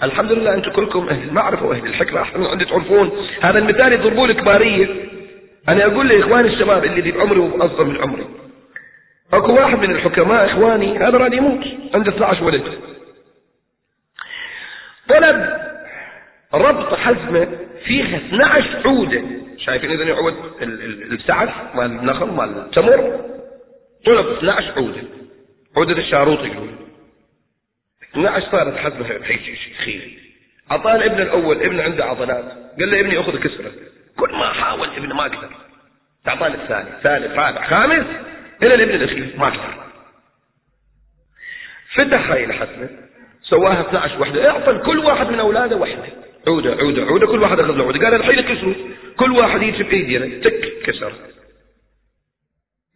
الحمد 0.03 0.33
لله 0.33 0.55
أنتم 0.55 0.71
كلكم 0.71 1.09
أهل 1.09 1.29
المعرفة 1.29 1.67
وأهل 1.67 1.87
الحكمة 1.87 2.23
أحسن 2.23 2.41
من 2.41 2.67
تعرفون. 2.67 3.11
هذا 3.41 3.59
المثال 3.59 3.93
يضربوه 3.93 4.25
الكباريه 4.25 4.89
أنا 5.69 5.87
أقول 5.87 6.09
لإخواني 6.09 6.49
الشباب 6.49 6.85
اللي 6.85 7.03
في 7.03 7.21
عمري 7.21 7.39
وأصغر 7.39 7.85
من 7.85 8.01
عمري. 8.01 8.27
أكو 9.33 9.55
واحد 9.55 9.79
من 9.79 9.91
الحكماء 9.91 10.47
إخواني 10.47 10.99
هذا 10.99 11.19
راد 11.19 11.35
يموت 11.35 11.65
عنده 11.95 12.11
12 12.11 12.45
ولد. 12.45 12.63
طلب 15.09 15.57
ربط 16.55 16.95
حزمة 16.95 17.49
فيها 17.85 18.17
12 18.17 18.83
عودة. 18.85 19.23
شايفين 19.59 19.91
اذا 19.91 20.05
يعود 20.05 20.35
السعف 21.13 21.75
مال 21.75 21.87
النخل 21.87 22.27
مال 22.27 22.59
التمر 22.59 23.21
طلب 24.07 24.27
12 24.27 24.73
عودة. 24.77 25.03
عودة 25.77 25.99
الشاروط 25.99 26.39
يقولون 26.39 26.77
12 28.13 28.51
صارت 28.51 28.77
شيء 29.57 29.75
خيري 29.85 30.19
اعطاه 30.71 31.05
ابن 31.05 31.23
الأول 31.23 31.63
ابن 31.63 31.81
عنده 31.81 32.05
عضلات. 32.05 32.45
قال 32.81 32.91
له 32.91 33.01
ابني 33.01 33.21
أخذ 33.21 33.39
كسرة. 33.39 33.73
كل 34.17 34.33
ما 34.33 34.53
حاول 34.53 34.89
ابن 34.89 35.13
ما 35.13 35.25
قدر. 35.25 35.49
تعطاني 36.25 36.55
الثاني 36.55 36.89
ثالث 37.03 37.39
رابع 37.39 37.69
خامس. 37.69 38.07
إلى 38.63 38.75
الابن 38.75 38.95
الأخير 38.95 39.35
ما 39.39 39.47
قدر. 39.47 39.75
فتح 41.95 42.31
هاي 42.31 42.45
الحزمة. 42.45 42.89
سواها 43.43 43.81
12 43.81 44.21
وحده. 44.21 44.51
أعطى 44.51 44.79
كل 44.79 44.99
واحد 44.99 45.31
من 45.31 45.41
أولاده 45.41 45.77
وحده. 45.77 46.03
عودة 46.47 46.71
عودة 46.71 47.05
عودة. 47.05 47.27
كل 47.27 47.43
واحد 47.43 47.61
أخذ 47.61 47.77
له 47.77 47.85
عودة. 47.85 48.05
قال 48.05 48.15
الحين 48.15 48.41
كسروا. 48.41 48.75
كل 49.17 49.33
واحد 49.33 49.63
يجي 49.63 49.83
بايدي 49.83 50.41
تك 50.41 50.73
كسر. 50.85 51.13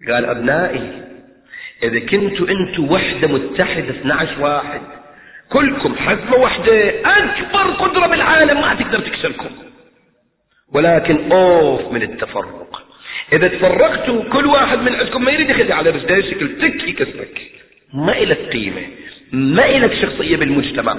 قال 0.09 0.25
أبنائي 0.25 1.03
إذا 1.83 1.99
كنتوا 1.99 2.47
أنتوا 2.49 2.93
وحدة 2.93 3.29
متحدة 3.29 3.91
12 3.91 4.41
واحد 4.41 4.81
كلكم 5.53 5.95
حزمة 5.95 6.35
واحدة 6.35 6.91
أكبر 7.05 7.71
قدرة 7.71 8.07
بالعالم 8.07 8.61
ما 8.61 8.75
تقدر 8.75 9.01
تكسركم. 9.01 9.51
ولكن 10.73 11.33
أوف 11.33 11.93
من 11.93 12.03
التفرق. 12.03 12.87
إذا 13.37 13.49
تفرقتوا 13.49 14.25
كل 14.25 14.47
واحد 14.47 14.79
من 14.79 14.95
عندكم 14.95 15.25
ما 15.25 15.31
يريد 15.31 15.51
يخلي 15.51 15.73
على 15.75 15.91
رجله 15.91 16.31
شكل 16.31 16.59
تك 16.61 16.89
يكسرك. 16.89 17.41
ما 17.95 18.19
إلك 18.19 18.39
قيمة 18.39 18.83
ما 19.33 19.67
إلك 19.67 19.95
شخصية 20.03 20.37
بالمجتمع. 20.37 20.97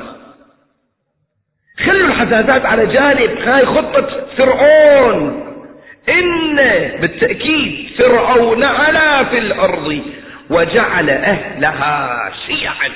خلوا 1.86 2.08
الحساسات 2.08 2.66
على 2.66 2.86
جانب 2.86 3.38
هاي 3.38 3.66
خطة 3.66 4.21
فرعون. 4.38 5.48
إن 6.10 6.56
بالتأكيد 7.02 7.90
فرعون 8.04 8.64
علا 8.64 9.24
في 9.24 9.38
الأرض 9.38 10.02
وجعل 10.50 11.10
أهلها 11.10 12.32
شيعا. 12.48 12.90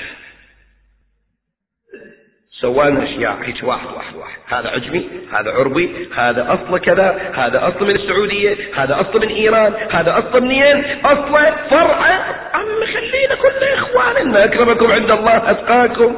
سوانا 2.60 3.04
اشياء 3.04 3.38
هيك 3.42 3.62
واحد 3.62 3.86
واحد 3.86 4.16
واحد. 4.16 4.38
هذا 4.48 4.68
عجمي 4.68 5.08
هذا 5.32 5.50
عربي 5.50 6.08
هذا 6.16 6.52
اصله 6.54 6.78
كذا 6.78 7.32
هذا 7.34 7.68
اصله 7.68 7.88
من 7.88 7.94
السعودية 7.96 8.56
هذا 8.74 9.00
اصله 9.00 9.20
من 9.20 9.28
إيران 9.28 9.72
هذا 9.90 10.18
اصله 10.18 10.40
منين؟ 10.40 10.84
اصله 11.04 11.56
فرعه 11.70 12.12
عم 12.54 12.84
خلينا 12.94 13.34
كلنا 13.34 13.74
اخوان 13.74 14.16
ان 14.16 14.36
أكرمكم 14.36 14.92
عند 14.92 15.10
الله 15.10 15.50
أتقاكم. 15.50 16.16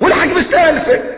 والحق 0.00 0.34
بالسالفه 0.34 1.15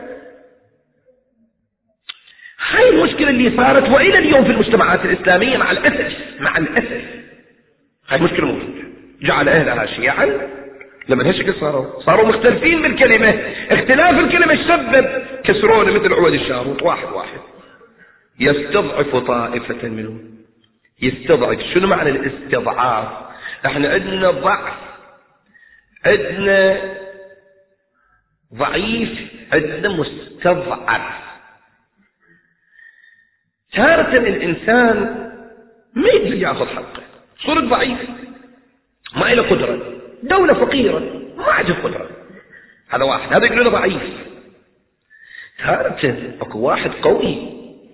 هاي 2.70 2.88
المشكلة 2.88 3.30
اللي 3.30 3.56
صارت 3.56 3.88
وإلى 3.88 4.18
اليوم 4.18 4.44
في 4.44 4.50
المجتمعات 4.50 5.04
الإسلامية 5.04 5.56
مع 5.56 5.70
الأسف 5.70 6.16
مع 6.40 6.58
الأسف. 6.58 7.04
هاي 8.08 8.18
المشكلة 8.18 8.46
موجودة. 8.46 8.88
جعل 9.22 9.48
أهلها 9.48 9.86
شيعا. 9.86 10.48
لما 11.08 11.28
هالشكل 11.28 11.54
صاروا 11.60 12.00
صاروا 12.00 12.28
مختلفين 12.28 12.82
بالكلمة. 12.82 13.28
اختلاف 13.70 14.18
الكلمة 14.18 14.52
سبب 14.68 15.22
كسرونه 15.44 15.92
مثل 15.92 16.12
عود 16.12 16.32
الشاروط 16.34 16.82
واحد 16.82 17.08
واحد. 17.12 17.40
يستضعف 18.40 19.16
طائفة 19.16 19.88
منهم. 19.88 20.20
يستضعف. 21.02 21.58
شنو 21.74 21.86
معنى 21.86 22.10
الاستضعاف؟ 22.10 23.08
إحنا 23.66 23.88
عندنا 23.88 24.30
ضعف. 24.30 24.74
عندنا 26.06 26.80
ضعيف. 28.54 29.10
عندنا 29.52 29.88
مستضعف. 29.88 31.27
تارة 33.72 34.18
الإنسان 34.18 34.96
ما 35.94 36.08
يقدر 36.08 36.34
يأخذ 36.34 36.66
حقه. 36.66 37.02
صرت 37.46 37.64
ضعيف 37.64 37.98
ما 39.16 39.34
له 39.34 39.42
قدرة. 39.42 39.78
دولة 40.22 40.54
فقيرة. 40.54 41.02
ما 41.36 41.44
عنده 41.44 41.74
قدرة. 41.74 42.10
هذا 42.88 43.04
واحد. 43.04 43.32
هذا 43.32 43.46
يقولون 43.46 43.68
ضعيف. 43.68 44.02
تارة 45.58 46.16
أكو 46.40 46.58
واحد 46.58 46.90
قوي. 46.90 47.36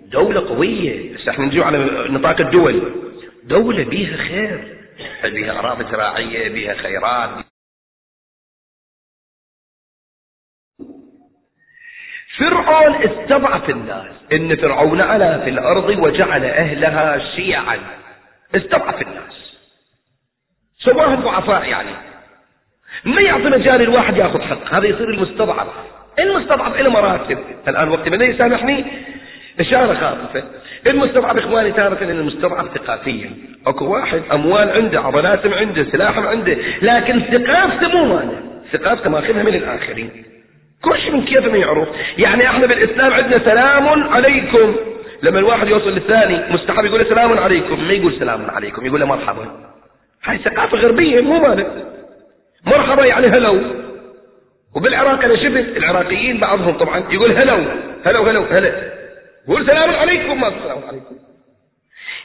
دولة 0.05 0.49
قوية. 0.49 1.15
بس 1.15 1.29
إحنا 1.29 1.45
نجي 1.45 1.63
على 1.63 1.79
نطاق 2.11 2.41
الدول. 2.41 2.93
دولة 3.45 3.85
بيها 3.85 4.17
خير. 4.17 4.75
بيها 5.25 5.59
أراضي 5.59 5.85
زراعية 5.85 6.49
بيها 6.49 6.75
خيرات 6.75 7.44
فرعون 12.39 12.95
استضعف 12.95 13.71
الناس. 13.71 14.07
إن 14.33 14.57
فرعون 14.57 15.01
علا 15.01 15.39
في 15.39 15.51
الأرض 15.51 15.89
وجعل 15.89 16.45
أهلها 16.45 17.19
شيعا. 17.37 17.79
استضعف 18.55 19.03
الناس. 19.03 19.57
سواهم 20.79 21.21
ضعفاء 21.21 21.69
يعني. 21.69 21.91
ما 23.05 23.21
يعطي 23.21 23.45
مجال 23.45 23.83
الواحد 23.83 24.17
يأخذ 24.17 24.43
حق. 24.43 24.75
هذا 24.75 24.87
يصير 24.87 25.11
المستضعف. 25.11 25.67
المستضعف 26.19 26.81
له 26.81 26.91
مراتب. 26.91 27.39
الآن 27.69 27.89
وقت 27.89 28.09
من 28.09 28.23
يسامحني؟ 28.23 28.85
إشارة 29.61 29.95
خاطفة. 29.95 30.45
المستضعف 30.87 31.37
إخواني 31.37 31.73
تارة 31.73 32.05
إن 32.05 32.11
المستضعف 32.11 32.79
ثقافيا. 32.79 33.31
أكو 33.67 33.85
واحد 33.85 34.23
أموال 34.33 34.71
عنده 34.71 35.01
عضلات 35.01 35.47
عنده 35.47 35.85
سلاح 35.93 36.19
عنده 36.19 36.57
لكن 36.83 37.21
ثقافته 37.21 37.89
مو 37.89 38.05
ماله 38.05 38.43
ثقافته 38.73 39.11
ماخذها 39.11 39.43
من 39.43 39.55
الآخرين. 39.55 40.34
كل 40.83 40.99
شيء 40.99 41.13
من 41.13 41.25
كيف 41.25 41.47
ما 41.47 41.57
يعرف 41.57 41.89
يعني 42.19 42.47
إحنا 42.47 42.67
بالإسلام 42.67 43.13
عندنا 43.13 43.39
سلام 43.39 43.89
عليكم. 43.89 44.77
لما 45.23 45.39
الواحد 45.39 45.69
يوصل 45.69 45.95
للثاني 45.95 46.53
مستحب 46.53 46.85
يقول 46.85 47.07
سلام 47.07 47.39
عليكم. 47.39 47.85
ما 47.85 47.93
يقول 47.93 48.19
سلام 48.19 48.51
عليكم 48.51 48.87
يقول 48.87 49.01
له 49.01 49.07
مرحبا. 49.07 49.47
هاي 50.25 50.39
ثقافة 50.39 50.79
غربية 50.79 51.21
مو 51.21 51.39
مالك. 51.39 51.87
مرحبا 52.67 53.07
يعني 53.07 53.27
هلو. 53.27 53.61
وبالعراق 54.77 55.25
أنا 55.25 55.37
شفت 55.37 55.77
العراقيين 55.77 56.39
بعضهم 56.39 56.79
طبعا 56.79 57.05
يقول 57.11 57.31
هلو 57.31 57.65
هلو 58.07 58.23
هلو 58.23 58.43
هلا 58.43 58.93
يقول 59.49 59.71
سلام 59.71 59.91
عليكم 59.91 60.41
ما 60.41 60.49
السلام 60.49 60.79
عليكم. 60.89 61.17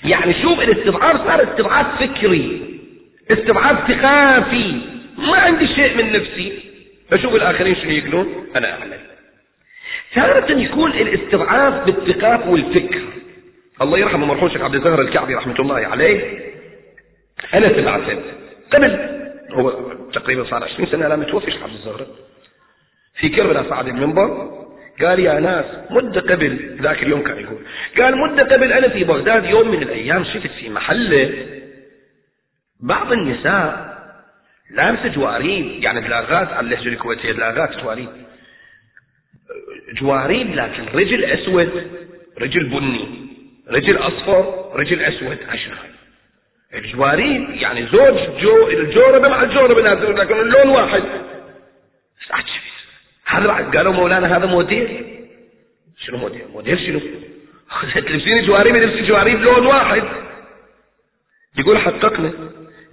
يعني 0.04 0.42
شوف 0.42 0.60
الاستضعاف 0.60 1.28
صار 1.28 1.44
استضعاف 1.44 2.02
فكري. 2.02 2.62
استضعاف 3.32 3.92
ثقافي. 3.92 4.82
ما 5.18 5.38
عندي 5.38 5.68
شيء 5.68 5.98
من 5.98 6.12
نفسي. 6.12 6.69
أشوف 7.14 7.36
الاخرين 7.36 7.76
شنو 7.76 7.92
يقولون؟ 7.92 8.48
أنا 8.56 8.72
أعمل. 8.72 9.00
تارة 10.16 10.52
يكون 10.52 10.92
الاستضعاف 10.92 11.86
بالثقاف 11.86 12.48
والفكر. 12.48 13.02
الله 13.82 13.98
يرحمه 13.98 14.26
مرحوم 14.26 14.48
الشيخ 14.48 14.62
عبد 14.62 14.76
الزهر 14.76 15.02
الكعبي 15.02 15.36
رحمة 15.36 15.60
الله 15.60 15.76
عليه. 15.76 16.40
أنا 17.54 17.68
تبعته 17.68 18.22
قبل 18.74 19.20
هو 19.52 19.70
تقريبا 20.14 20.44
صار 20.44 20.64
20 20.64 20.90
سنة 20.90 21.08
لا 21.08 21.16
متوفي 21.16 21.52
شيخ 21.52 21.64
عبد 21.64 21.74
الزهر 21.74 22.08
في 23.20 23.30
كربلاء 23.30 23.70
صعد 23.70 23.88
المنبر. 23.88 24.60
قال 25.02 25.20
يا 25.20 25.40
ناس 25.40 25.66
مدة 25.90 26.22
قبل 26.22 26.78
ذاك 26.82 27.04
اليوم 27.04 27.24
كان 27.24 27.40
يقول. 27.40 27.60
قال 27.98 28.18
مدة 28.18 28.56
قبل 28.56 28.74
أنا 28.74 28.90
في 28.90 29.04
بغداد 29.04 29.46
يوم 29.46 29.72
من 29.72 29.84
الأيام 29.84 30.24
شفت 30.24 30.52
في 30.60 30.70
محلة 30.70 31.46
بعض 32.80 33.12
النساء 33.12 33.89
لابسة 34.70 35.08
جواريب 35.08 35.84
يعني 35.84 36.02
بلاغات 36.02 36.48
على 36.48 36.60
اللهجة 36.60 36.88
الكويتية 36.88 37.32
بلاغات 37.32 37.78
جواريب 37.78 38.10
جواريب 39.94 40.56
لكن 40.56 40.86
رجل 40.94 41.26
أسود 41.26 41.88
رجل 42.42 42.64
بني 42.64 43.30
رجل 43.70 43.98
أصفر 43.98 44.72
رجل 44.76 45.02
أسود 45.02 45.38
عشان 45.50 45.72
الجواريب 46.74 47.50
يعني 47.50 47.86
زوج 47.86 48.42
جو 48.42 48.68
الجوربة 48.68 49.28
مع 49.28 49.44
الجوربة 49.44 49.82
لكن 49.82 50.40
اللون 50.40 50.70
واحد. 50.70 51.04
هذا 53.26 53.48
بعد 53.48 53.78
قالوا 53.78 53.94
مولانا 53.94 54.38
هذا 54.38 54.46
موديل 54.46 55.06
شنو 55.98 56.18
موديل 56.18 56.42
موديل 56.54 56.80
شنو؟ 56.80 57.00
تلبسين 57.94 58.46
جواريب 58.46 58.76
تلبسين 58.76 59.06
جواريب 59.06 59.42
لون 59.42 59.66
واحد. 59.66 60.04
يقول 61.58 61.78
حققنا. 61.78 62.34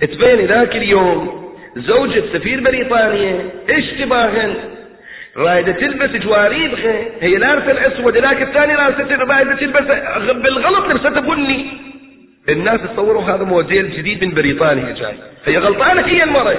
تبين 0.01 0.47
ذاك 0.47 0.77
اليوم 0.77 1.46
زوجة 1.77 2.23
سفير 2.33 2.61
بريطانيا 2.61 3.51
اشتباها. 3.71 4.55
رايدة 5.37 5.73
تلبس 5.73 6.11
جواريب 6.11 6.75
هي 7.21 7.37
لابسة 7.37 7.71
الأسود 7.71 8.17
ذاك 8.17 8.43
الثاني 8.43 8.75
لابسة 8.75 9.17
رايدة 9.17 9.57
تلبس 9.57 9.85
بالغلط 10.33 10.87
لبسته 10.87 11.21
بني. 11.21 11.67
الناس 12.49 12.81
تصوروا 12.81 13.23
هذا 13.23 13.45
موديل 13.45 13.97
جديد 13.97 14.25
من 14.25 14.35
بريطانيا 14.35 14.93
جاي. 14.93 15.15
هي 15.45 15.59
غلطانة 15.59 16.07
هي 16.07 16.23
المرأة 16.25 16.57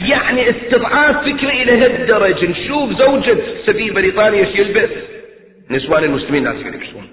يعني 0.00 0.50
استضعاف 0.50 1.16
فكري 1.16 1.62
إلى 1.62 1.84
هالدرجة. 1.84 2.50
نشوف 2.50 2.92
زوجة 2.98 3.36
سفير 3.66 3.92
بريطانيا 3.92 4.46
إيش 4.46 4.58
يلبس. 4.58 4.90
نسوان 5.70 6.04
المسلمين 6.04 6.44
ناس 6.44 6.56
يلبسون 6.56 7.08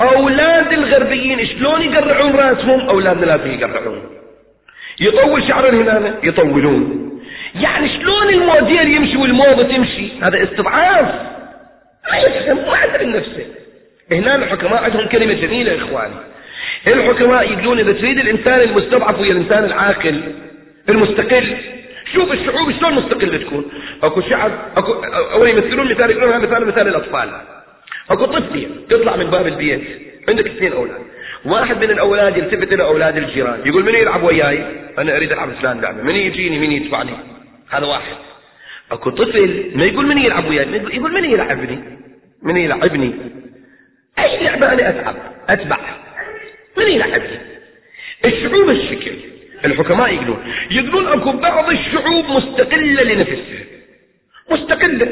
أولاد 0.00 0.72
الغربيين 0.72 1.46
شلون 1.46 1.82
يقرعون 1.82 2.32
رأسهم؟ 2.36 2.88
أولادنا 2.88 3.26
لازم 3.26 3.50
يقرعون. 3.50 4.19
يطول 5.00 5.48
شعرهم 5.48 5.80
هنا 5.80 6.14
يطولون. 6.22 7.10
يعني 7.54 7.88
شلون 7.88 8.28
الموديل 8.28 8.88
يمشي 8.96 9.16
والموضة 9.16 9.62
تمشي؟ 9.62 10.20
هذا 10.22 10.42
استضعاف. 10.42 11.06
ما 12.12 12.18
يفهم 12.18 12.56
ما 12.56 13.04
من 13.04 13.12
نفسه. 13.12 13.46
هنا 14.12 14.34
الحكماء 14.34 14.84
عندهم 14.84 15.06
كلمة 15.06 15.32
جميلة 15.32 15.78
إخواني. 15.78 16.14
الحكماء 16.86 17.52
يقولون 17.52 17.78
إذا 17.78 17.92
تريد 17.92 18.18
الإنسان 18.18 18.60
المستضعف 18.60 19.20
ويا 19.20 19.32
الإنسان 19.32 19.64
العاقل 19.64 20.22
المستقل 20.88 21.56
شوف 22.14 22.32
الشعوب 22.32 22.72
شلون 22.78 22.94
مستقلة 22.94 23.38
تكون. 23.38 23.64
أكو 24.02 24.20
شعب 24.20 24.52
أكو 24.76 24.92
أول 25.32 25.48
يمثلون 25.48 25.90
مثال 25.90 26.10
يقولون 26.10 26.32
هذا 26.32 26.38
مثال 26.38 26.66
مثال 26.66 26.88
الأطفال. 26.88 27.30
أكو 28.10 28.24
طفل 28.24 28.68
تطلع 28.90 29.16
من 29.16 29.30
باب 29.30 29.46
البيت. 29.46 29.82
عندك 30.28 30.46
اثنين 30.46 30.72
أولاد. 30.72 31.00
واحد 31.44 31.76
من 31.76 31.90
الأولاد 31.90 32.36
يلتفت 32.36 32.72
إلى 32.72 32.82
أولاد 32.84 33.16
الجيران. 33.16 33.60
يقول 33.66 33.84
من 33.84 33.94
يلعب 33.94 34.22
وياي؟ 34.22 34.64
أنا 34.98 35.16
أريد 35.16 35.32
ألعب 35.32 35.50
فلان 35.52 35.80
لعبه 35.80 36.02
من 36.02 36.16
يجيني؟ 36.16 36.58
من 36.58 36.72
يدفع 36.72 37.02
لي 37.02 37.16
هذا 37.70 37.86
واحد. 37.86 38.16
أكو 38.92 39.10
طفل 39.10 39.70
ما 39.74 39.84
يقول 39.84 40.06
من 40.06 40.18
يلعب 40.18 40.48
وياي؟ 40.48 40.66
يقول 40.72 41.12
من 41.12 41.24
يلعبني 41.24 41.78
من 42.42 42.56
يلعبني 42.56 43.12
أي 44.18 44.44
لعبة 44.44 44.72
أنا 44.72 44.88
أتعب؟ 44.88 45.16
أتبع. 45.48 45.78
من 46.78 46.86
يلعبني 46.86 47.38
الشعوب 48.24 48.70
الشكل. 48.70 49.14
الحكماء 49.64 50.14
يقولون. 50.14 50.38
يقولون 50.70 51.20
أكو 51.20 51.32
بعض 51.32 51.70
الشعوب 51.70 52.24
مستقلة 52.24 53.02
لنفسها. 53.02 53.64
مستقلة. 54.50 55.08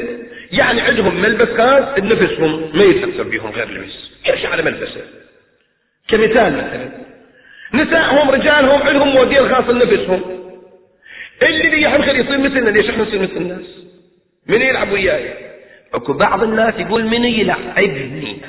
يعني 0.51 0.81
عندهم 0.81 1.21
ملبس 1.21 1.47
خاص 1.47 1.99
لنفسهم 1.99 2.71
ما 2.73 2.83
يتأثر 2.83 3.23
بهم 3.23 3.51
غير 3.51 3.69
لبس. 3.69 4.11
يمشي 4.27 4.47
على 4.47 4.63
ملبسه. 4.63 5.01
كمثال 6.09 6.53
مثلا. 6.57 6.89
نسائهم 7.73 8.29
رجالهم 8.29 8.81
عندهم 8.81 9.07
موديل 9.07 9.55
خاص 9.55 9.69
لنفسهم. 9.69 10.21
اللي 11.41 11.81
يحب 11.81 12.01
خير 12.01 12.15
يصير 12.15 12.37
مثلنا 12.37 12.69
ليش 12.69 12.89
إحنا 12.89 13.03
نصير 13.03 13.21
مثل 13.21 13.37
الناس؟ 13.37 13.85
من 14.47 14.61
يلعب 14.61 14.91
وياي؟ 14.91 15.33
اكو 15.93 16.13
بعض 16.13 16.43
الناس 16.43 16.73
يقول 16.79 17.05
من 17.05 17.23
يلعبني؟ 17.23 18.41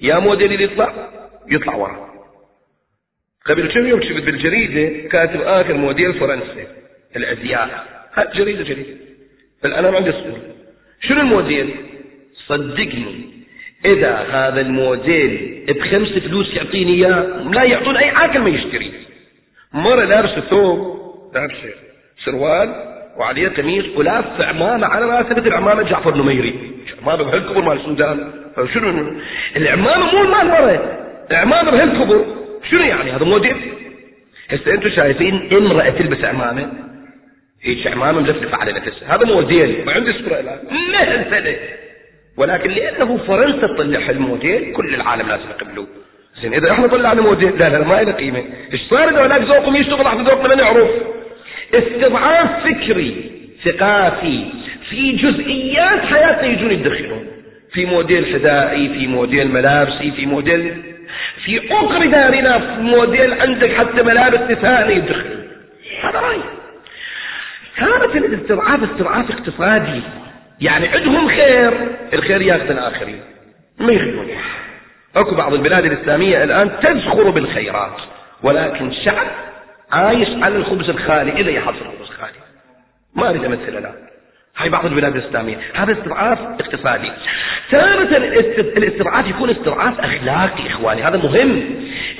يا 0.00 0.18
موديل 0.18 0.52
اللي 0.52 0.64
يطلع 0.64 1.10
يطلع 1.50 1.74
ورا. 1.74 2.14
قبل 3.46 3.72
كم 3.72 3.86
يوم 3.86 4.02
شفت 4.02 4.22
بالجريدة 4.22 5.08
كاتب 5.08 5.40
آخر 5.40 5.74
موديل 5.74 6.14
فرنسي 6.14 6.66
الأزياء. 7.16 7.86
هات 8.14 8.36
جريدة 8.36 8.62
جريدة. 8.62 8.96
الآن 9.64 9.94
عندي 9.94 10.12
شنو 11.00 11.20
الموديل؟ 11.20 11.74
صدقني. 12.46 13.33
إذا 13.84 14.26
هذا 14.30 14.60
الموديل 14.60 15.64
بخمس 15.68 16.08
فلوس 16.08 16.54
يعطيني 16.54 16.94
إياه 16.94 17.48
لا 17.52 17.62
يعطون 17.62 17.96
أي 17.96 18.08
عاقل 18.08 18.40
ما 18.40 18.48
يشتري. 18.48 18.92
مرة 19.72 20.04
لابسة 20.04 20.40
ثوب 20.40 20.98
لابسة 21.34 21.74
سروال 22.24 22.74
وعليه 23.16 23.48
قميص 23.48 23.84
ولاف 23.96 24.40
عمامة 24.40 24.86
على 24.86 25.06
راسه 25.06 25.30
مثل 25.30 25.52
عمامة 25.52 25.82
جعفر 25.82 26.14
نميري 26.16 26.54
عمامة 27.02 27.24
بهالكبر 27.24 27.62
مال 27.62 27.76
السودان 27.76 28.32
شنو؟ 28.74 29.12
العمامة 29.56 30.14
مو 30.14 30.22
مال 30.22 30.46
مرة. 30.46 30.98
عمامة 31.30 31.70
بهالكبر. 31.70 32.24
شنو 32.70 32.82
يعني 32.82 33.10
هذا 33.10 33.24
موديل 33.24 33.56
هسه 34.50 34.74
أنتم 34.74 34.90
شايفين 34.90 35.50
امرأة 35.60 35.90
تلبس 35.90 36.24
عمامة. 36.24 36.72
هيك 37.62 37.86
عمامة 37.86 38.20
ملفلفة 38.20 38.56
على 38.56 38.72
نفسها. 38.72 39.16
هذا 39.16 39.24
موديل 39.24 39.84
ما 39.86 39.92
عندي 39.92 40.12
صورة 40.12 40.40
الان 40.40 40.58
مهزلة 40.92 41.56
ولكن 42.36 42.70
لأنه 42.70 43.16
فرنسا 43.16 43.66
تطلع 43.66 44.10
الموديل 44.10 44.72
كل 44.72 44.94
العالم 44.94 45.28
لازم 45.28 45.44
يقبلوه 45.50 45.86
زين 46.42 46.54
إذا 46.54 46.72
إحنا 46.72 46.86
طلعنا 46.86 47.22
موديل 47.22 47.58
لا 47.58 47.68
لا 47.68 47.84
ما 47.84 48.02
له 48.02 48.12
قيمة. 48.12 48.44
إيش 48.72 48.80
صار 48.90 49.08
إذا 49.08 49.26
هناك 49.26 49.42
ذوقهم 49.42 49.76
يشتغل؟ 49.76 50.06
إحنا 50.06 50.22
ذوقنا 50.22 50.48
ما 50.48 50.62
نعرف. 50.62 50.90
استضعاف 51.74 52.64
فكري 52.64 53.30
ثقافي 53.64 54.44
في 54.90 55.12
جزئيات 55.12 56.00
حياتنا 56.00 56.46
يجون 56.46 56.70
يدخلون. 56.70 57.26
في 57.72 57.84
موديل 57.86 58.26
حذائي 58.26 58.88
في 58.88 59.06
موديل 59.06 59.48
ملابسي 59.48 60.10
في 60.10 60.26
موديل 60.26 60.74
في 61.44 61.72
أخر 61.72 62.06
دارنا 62.06 62.58
في 62.58 62.82
موديل 62.82 63.40
عندك 63.40 63.74
حتى 63.74 64.06
ملابس 64.06 64.50
نساء 64.50 64.96
يدخل 64.96 65.44
هذا 66.02 66.20
رأي 66.20 66.40
كانت 67.76 68.16
الاستضعاف 68.16 68.82
استضعاف 68.82 69.30
اقتصادي. 69.30 70.02
يعني 70.64 70.88
عندهم 70.88 71.28
خير. 71.28 71.72
الخير 72.12 72.42
ياخذ 72.42 72.70
الآخرين 72.70 73.20
ما 73.78 73.92
يخدمون 73.92 74.26
أكو 75.16 75.34
بعض 75.34 75.54
البلاد 75.54 75.84
الإسلامية 75.84 76.44
الآن 76.44 76.70
تزخر 76.82 77.30
بالخيرات 77.30 77.96
ولكن 78.42 78.88
الشعب 78.88 79.26
عايش 79.92 80.28
على 80.28 80.56
الخبز 80.56 80.88
الخالي 80.90 81.32
إذا 81.32 81.50
يحصل 81.50 81.70
الخبز 81.70 82.10
الخالي. 82.10 82.38
ما 83.16 83.30
أريد 83.30 83.44
أمثل 83.44 83.68
الآن. 83.68 83.94
هاي 84.56 84.68
بعض 84.68 84.86
البلاد 84.86 85.16
الإسلامية. 85.16 85.56
هذا 85.74 85.92
استضعاف 85.92 86.38
اقتصادي. 86.38 87.12
تارة 87.70 88.16
الاستضعاف 88.76 89.26
يكون 89.26 89.50
استضعاف 89.50 90.00
أخلاقي 90.00 90.66
إخواني. 90.66 91.02
هذا 91.02 91.16
مهم. 91.16 91.62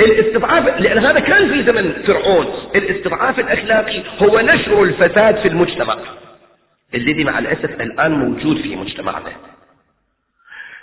الاستضعاف 0.04 0.80
لأن 0.80 0.98
هذا 0.98 1.20
كان 1.20 1.48
في 1.48 1.70
زمن 1.70 1.92
فرعون. 2.06 2.46
الاستضعاف 2.74 3.38
الأخلاقي 3.38 4.02
هو 4.22 4.40
نشر 4.40 4.82
الفساد 4.82 5.36
في 5.36 5.48
المجتمع. 5.48 5.96
الذي 6.94 7.24
مع 7.24 7.38
الأسف 7.38 7.80
الآن 7.80 8.12
موجود 8.12 8.62
في 8.62 8.76
مجتمعنا 8.76 9.32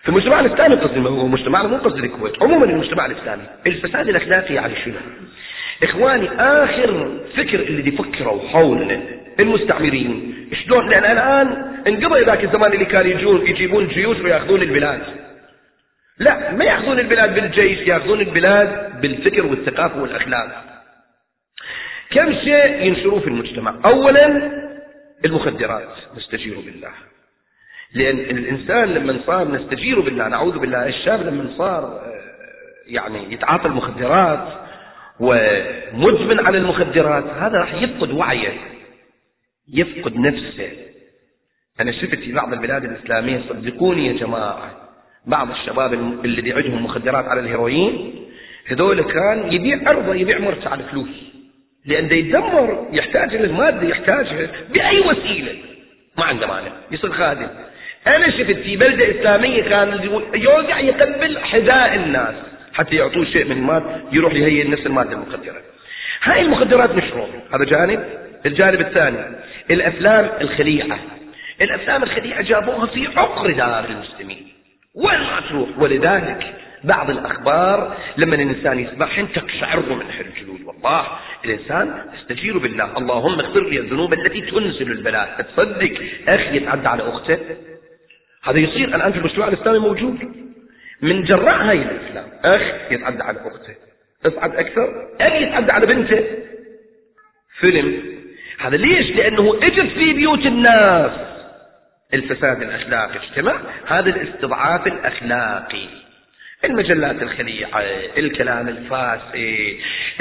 في 0.03 0.09
المجتمع 0.09 0.39
الإسلامي 0.39 0.75
قصدي 0.75 0.99
هو 0.99 1.27
مجتمعنا 1.27 1.67
مو 1.67 1.77
قصدي 1.77 1.99
الكويت 1.99 2.43
عموما 2.43 2.65
المجتمع 2.65 3.05
الإسلامي 3.05 3.43
الفساد 3.67 4.09
الأخلاقي 4.09 4.53
يعني 4.53 4.75
شنو؟ 4.85 4.95
إخواني 5.83 6.29
آخر 6.39 7.19
فكر 7.37 7.59
اللي 7.59 7.87
يفكروا 7.87 8.49
حولنا 8.49 9.01
المستعمرين 9.39 10.35
شلون؟ 10.65 10.89
لأن 10.89 11.05
الآن 11.05 11.71
انقضى 11.87 12.23
ذاك 12.23 12.43
الزمان 12.43 12.73
اللي 12.73 12.85
كانوا 12.85 13.11
يجون 13.11 13.47
يجيبون 13.47 13.87
جيوش 13.87 14.17
ويأخذون 14.17 14.61
البلاد. 14.61 15.01
لا 16.19 16.51
ما 16.51 16.65
يأخذون 16.65 16.99
البلاد 16.99 17.35
بالجيش 17.35 17.87
يأخذون 17.87 18.19
البلاد 18.19 19.01
بالفكر 19.01 19.45
والثقافة 19.45 20.01
والأخلاق. 20.01 20.63
كم 22.11 22.33
شيء 22.33 22.81
ينشروه 22.81 23.19
في 23.19 23.27
المجتمع؟ 23.27 23.75
أولا 23.85 24.51
المخدرات 25.25 25.89
نستجير 26.17 26.59
بالله. 26.59 26.91
لأن 27.93 28.17
الإنسان 28.19 28.89
لما 28.89 29.19
صار 29.27 29.51
نستجير 29.51 29.99
بالله 29.99 30.27
نعوذ 30.27 30.59
بالله 30.59 30.87
الشاب 30.87 31.21
لما 31.21 31.53
صار 31.57 31.83
آه، 31.83 32.21
يعني 32.87 33.33
يتعاطى 33.33 33.67
المخدرات 33.67 34.47
ومدمن 35.19 36.39
على 36.39 36.57
المخدرات 36.57 37.23
هذا 37.23 37.57
راح 37.57 37.73
يفقد 37.73 38.11
وعيه 38.11 38.57
يفقد 39.73 40.17
نفسه. 40.17 40.71
أنا 41.79 41.91
شفت 41.91 42.15
في 42.15 42.31
بعض 42.31 42.53
البلاد 42.53 42.83
الإسلامية 42.83 43.41
صدقوني 43.49 44.07
يا 44.07 44.13
جماعة 44.13 44.81
بعض 45.25 45.51
الشباب 45.51 45.93
اللي 45.93 46.53
عندهم 46.53 46.85
مخدرات 46.85 47.25
على 47.25 47.39
الهيروين 47.39 48.25
هذول 48.67 49.01
كان 49.01 49.53
يبيع 49.53 49.91
أرضه 49.91 50.15
يبيع 50.15 50.39
مرته 50.39 50.69
على 50.69 50.83
فلوس 50.83 51.30
لأن 51.85 52.07
ده 52.07 52.15
يدمر 52.15 52.87
يحتاج 52.91 53.35
المادة 53.35 53.87
يحتاجها 53.87 54.47
بأي 54.73 54.99
وسيلة. 54.99 55.55
ما 56.17 56.25
عنده 56.25 56.47
مانع. 56.47 56.71
يصير 56.91 57.11
خادم. 57.11 57.47
أنا 58.07 58.31
شفت 58.31 58.55
في 58.55 58.77
بلدة 58.77 59.11
إسلامية 59.11 59.63
كان 59.63 60.09
يوقع 60.33 60.79
يقبل 60.79 61.39
حذاء 61.39 61.95
الناس 61.95 62.35
حتى 62.73 62.95
يعطوه 62.95 63.25
شيء 63.25 63.45
من 63.45 63.51
المال 63.51 63.83
يروح 64.11 64.33
يهيئ 64.33 64.67
نفس 64.67 64.85
المادة 64.85 65.13
المخدرة 65.13 65.61
هاي 66.23 66.41
المخدرات 66.41 66.95
مشروع 66.95 67.27
هذا 67.53 67.63
جانب. 67.63 68.05
الجانب 68.45 68.81
الثاني 68.81 69.17
الأفلام 69.71 70.29
الخليعة. 70.41 70.99
الأفلام 71.61 72.03
الخليعة 72.03 72.41
جابوها 72.41 72.85
في 72.85 73.07
عقر 73.15 73.51
دار 73.51 73.85
المسلمين. 73.85 74.47
وين 74.95 75.19
ما 75.19 75.41
تروح؟ 75.49 75.69
ولذلك 75.77 76.53
بعض 76.83 77.09
الأخبار 77.09 77.97
لما 78.17 78.35
الإنسان 78.35 78.79
يسمعهم 78.79 79.25
تقشعر 79.25 79.79
من 79.79 80.11
حر 80.11 80.25
الجلود 80.25 80.61
والله 80.61 81.07
الإنسان 81.45 82.05
يستجير 82.13 82.57
بالله. 82.57 82.97
اللهم 82.97 83.39
اغفر 83.39 83.63
لي 83.63 83.79
الذنوب 83.79 84.13
التي 84.13 84.41
تنزل 84.41 84.91
البلاء. 84.91 85.41
تصدق. 85.41 85.93
أخي 86.27 86.57
يتعدى 86.57 86.87
على 86.87 87.03
أخته. 87.09 87.39
هذا 88.43 88.59
يصير 88.59 88.95
الآن 88.95 89.11
في 89.11 89.17
المجتمع 89.17 89.47
الإسلامي 89.47 89.79
موجود. 89.79 90.35
من 91.01 91.23
جراء 91.23 91.55
هاي 91.55 91.81
الإسلام 91.81 92.25
أخ 92.45 92.91
يتعدى 92.91 93.23
على 93.23 93.39
أخته. 93.39 93.75
اصعد 94.25 94.55
أكثر. 94.55 95.07
أبي 95.21 95.47
يتعدى 95.47 95.71
على 95.71 95.85
بنته. 95.85 96.23
فيلم. 97.59 98.03
هذا 98.59 98.77
ليش؟ 98.77 99.15
لأنه 99.15 99.59
اجت 99.63 99.91
في 99.93 100.13
بيوت 100.13 100.45
الناس. 100.45 101.11
الفساد 102.13 102.61
الأخلاقي. 102.61 103.19
اجتمع 103.19 103.61
هذا 103.87 104.09
الاستضعاف 104.09 104.87
الأخلاقي. 104.87 106.00
المجلات 106.65 107.21
الخليعة 107.21 107.81
الكلام 108.17 108.67
الفاسد 108.67 109.35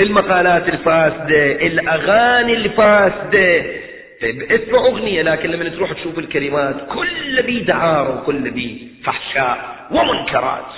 المقالات 0.00 0.68
الفاسدة 0.68 1.52
الأغاني 1.52 2.56
الفاسدة. 2.56 3.64
طيب 4.22 4.74
أغنية 4.74 5.22
لكن 5.22 5.50
لما 5.50 5.68
تروح 5.68 5.92
تشوف 5.92 6.18
الكلمات 6.18 6.76
كل 6.88 7.42
بي 7.42 7.60
دعارة 7.60 8.20
وكل 8.20 8.50
بي 8.50 8.88
فحشاء 9.04 9.86
ومنكرات. 9.90 10.72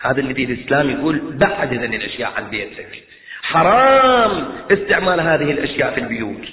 هذا 0.00 0.20
الذي 0.20 0.44
الإسلام 0.44 0.90
يقول 0.90 1.20
بعد 1.34 1.72
إذن 1.72 1.94
الأشياء 1.94 2.32
عن 2.36 2.50
بيتك 2.50 3.02
حرام 3.42 4.44
استعمال 4.70 5.20
هذه 5.20 5.50
الأشياء 5.50 5.94
في 5.94 6.00
البيوت. 6.00 6.44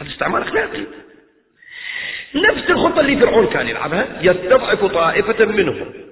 هذا 0.00 0.10
استعمال 0.10 0.42
أخلاقي. 0.42 0.80
نفس 2.34 2.70
الخطة 2.70 3.00
اللي 3.00 3.16
فرعون 3.16 3.46
كان 3.46 3.68
يلعبها 3.68 4.06
يستضعف 4.20 4.84
طائفة 4.84 5.44
منهم. 5.44 6.09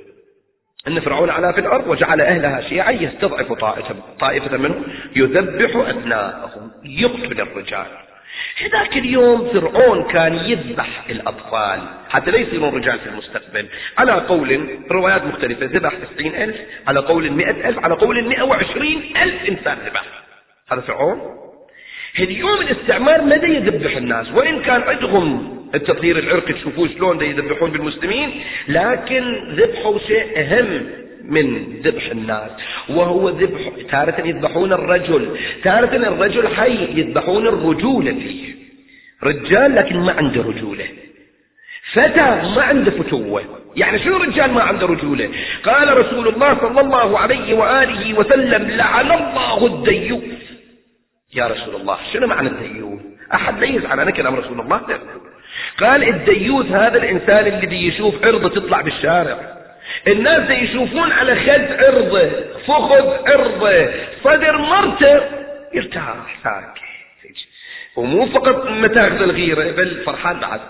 أن 0.86 1.00
فرعون 1.00 1.30
علا 1.30 1.52
في 1.52 1.60
الأرض 1.60 1.86
وجعل 1.88 2.20
أهلها 2.20 2.60
شيعا 2.60 2.90
يستضعف 2.90 3.52
طائفة, 3.52 3.94
طائفة 4.20 4.56
منهم 4.56 4.82
يذبح 5.16 5.88
أبناءهم 5.88 6.70
يقتل 6.84 7.40
الرجال. 7.40 7.86
هذاك 8.60 8.96
اليوم 8.96 9.48
فرعون 9.48 10.02
كان 10.04 10.34
يذبح 10.34 11.04
الأطفال. 11.10 11.80
حتى 12.10 12.30
لا 12.30 12.38
يصيرون 12.38 12.74
رجال 12.74 12.98
في 12.98 13.08
المستقبل. 13.08 13.66
على 13.98 14.12
قول 14.12 14.78
روايات 14.90 15.24
مختلفة 15.24 15.66
ذبح 15.66 15.92
تسعين 15.94 16.34
ألف 16.34 16.56
على 16.86 17.00
قول 17.00 17.30
مئة 17.30 17.68
ألف 17.68 17.78
على 17.84 17.94
قول 17.94 18.24
مئة 18.24 18.42
وعشرين 18.42 19.16
ألف 19.16 19.48
إنسان 19.48 19.78
ذبح. 19.86 20.04
هذا 20.72 20.80
فرعون؟ 20.80 21.20
اليوم 22.18 22.60
الاستعمار 22.60 23.22
مدى 23.22 23.46
يذبح 23.46 23.96
الناس؟ 23.96 24.28
وإن 24.32 24.62
كان 24.62 24.82
عندهم 24.82 25.57
التطهير 25.74 26.18
العرقي 26.18 26.52
تشوفوه 26.52 26.88
شلون 26.88 27.22
يذبحون 27.22 27.70
بالمسلمين 27.70 28.30
لكن 28.68 29.34
ذبحوا 29.54 29.98
شيء 29.98 30.26
أهم 30.36 30.86
من 31.24 31.64
ذبح 31.84 32.10
الناس 32.10 32.50
وهو 32.88 33.28
ذبح 33.28 33.60
تارة 33.90 34.26
يذبحون 34.26 34.72
الرجل 34.72 35.38
تارة 35.64 35.96
الرجل 35.96 36.48
حي 36.48 37.00
يذبحون 37.00 37.46
الرجولة 37.46 38.12
فيه. 38.12 38.54
رجال 39.22 39.74
لكن 39.74 39.96
ما 39.96 40.12
عنده 40.12 40.42
رجولة. 40.42 40.84
فتى 41.92 42.52
ما 42.56 42.62
عنده 42.62 42.90
فتوة. 42.90 43.42
يعني 43.76 43.98
شنو 43.98 44.16
رجال 44.16 44.52
ما 44.52 44.62
عنده 44.62 44.86
رجولة؟ 44.86 45.30
قال 45.64 45.98
رسول 45.98 46.28
الله 46.28 46.60
صلى 46.60 46.80
الله 46.80 47.18
عليه 47.18 47.54
وآله 47.54 48.18
وسلم 48.18 48.70
لعن 48.70 49.12
الله 49.12 49.66
الديوث 49.66 50.22
يا 51.34 51.46
رسول 51.46 51.80
الله 51.80 51.98
شنو 52.12 52.26
معنى 52.26 52.48
الديوث 52.48 53.00
أحد 53.34 53.60
لا 53.60 53.66
يزعل 53.66 54.00
أنا 54.00 54.10
كلام 54.10 54.34
رسول 54.34 54.60
الله. 54.60 54.80
قال 55.80 56.08
الديوث 56.08 56.66
هذا 56.66 56.98
الإنسان 56.98 57.46
الذي 57.46 57.86
يشوف 57.88 58.24
عرضه 58.24 58.48
تطلع 58.48 58.80
بالشارع. 58.80 59.58
الناس 60.08 60.50
يشوفون 60.50 61.12
على 61.12 61.34
خد 61.34 61.84
عرضه 61.84 62.30
فخذ 62.66 63.30
عرضه 63.30 63.88
صدر 64.24 64.58
مرته 64.58 65.20
يرتاح 65.74 66.40
ساكت. 66.44 66.88
ومو 67.96 68.26
فقط 68.26 68.66
متاخذ 68.66 69.22
الغيرة 69.22 69.70
بل 69.70 70.04
فرحان 70.06 70.40
بعد. 70.40 70.60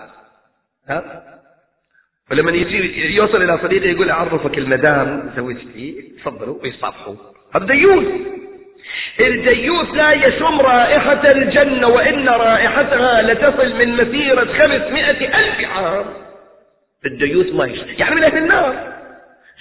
ها؟ 0.88 1.24
ولما 2.30 2.50
يجي 2.50 3.14
يوصل 3.16 3.42
إلى 3.42 3.58
صديقه 3.62 3.86
يقول 3.86 4.10
أعرفك 4.10 4.58
المدام 4.58 5.30
زوجتي 5.36 6.12
تفضلوا 6.18 6.62
ويصافحوا. 6.62 7.14
هذا 7.54 7.66
ديوث. 7.66 8.04
الديوث 9.20 9.94
لا 9.94 10.12
يشم 10.12 10.60
رائحة 10.60 11.30
الجنة 11.30 11.88
وإن 11.88 12.28
رائحتها 12.28 13.22
لتصل 13.22 13.78
من 13.78 13.96
مسيرة 13.96 14.44
خمسمائة 14.44 15.38
ألف 15.38 15.70
عام. 15.70 16.04
الديوث 17.06 17.54
ما 17.54 17.66
يشم. 17.66 17.86
يعني 17.98 18.14
من 18.14 18.24
أهل 18.24 18.38
النار. 18.38 18.74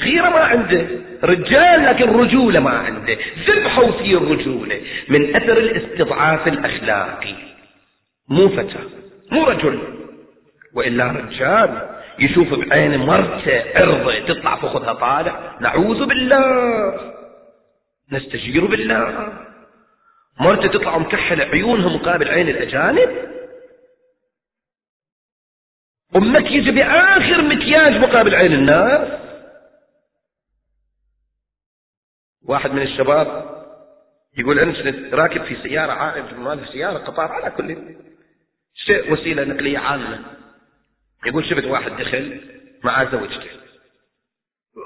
غيرة 0.01 0.29
ما 0.29 0.39
عنده. 0.39 0.87
رجال 1.23 1.85
لكن 1.85 2.09
رجولة 2.09 2.59
ما 2.59 2.69
عنده. 2.69 3.17
ذبحوا 3.47 3.91
فيه 3.91 4.17
الرجولة 4.17 4.81
من 5.07 5.35
أثر 5.35 5.57
الاستضعاف 5.57 6.47
الأخلاقي. 6.47 7.35
مو 8.29 8.49
فتى 8.49 8.79
مو 9.31 9.43
رجل. 9.43 9.79
وإلا 10.75 11.05
رجال 11.05 11.69
يشوف 12.19 12.53
بعين 12.53 12.97
مرته 12.97 13.63
عرضه 13.79 14.19
تطلع 14.19 14.55
فخذها 14.55 14.93
طالع. 14.93 15.39
نعوذ 15.59 16.05
بالله. 16.05 17.16
نستجير 18.11 18.65
بالله. 18.65 19.33
مرته 20.39 20.67
تطلع 20.67 20.97
مكحلة 20.97 21.45
عيونها 21.45 21.89
مقابل 21.89 22.27
عين 22.27 22.49
الأجانب. 22.49 23.37
أمك 26.15 26.51
يجي 26.51 26.71
بآخر 26.71 27.41
مكياج 27.41 27.93
مقابل 27.93 28.35
عين 28.35 28.53
الناس. 28.53 29.19
واحد 32.45 32.71
من 32.71 32.81
الشباب 32.81 33.57
يقول 34.37 34.59
أنت 34.59 35.13
راكب 35.13 35.43
في 35.43 35.55
سيارة 35.63 35.91
عائم 35.91 36.43
ما 36.43 36.55
في 36.55 36.71
سيارة 36.71 36.97
قطار 36.97 37.31
على 37.31 37.51
كل. 37.51 37.95
شيء 38.75 39.13
وسيلة 39.13 39.43
نقلية 39.43 39.77
عامة. 39.77 40.19
يقول 41.25 41.49
شفت 41.49 41.63
واحد 41.63 41.91
دخل 41.91 42.41
مع 42.83 43.11
زوجته. 43.11 43.56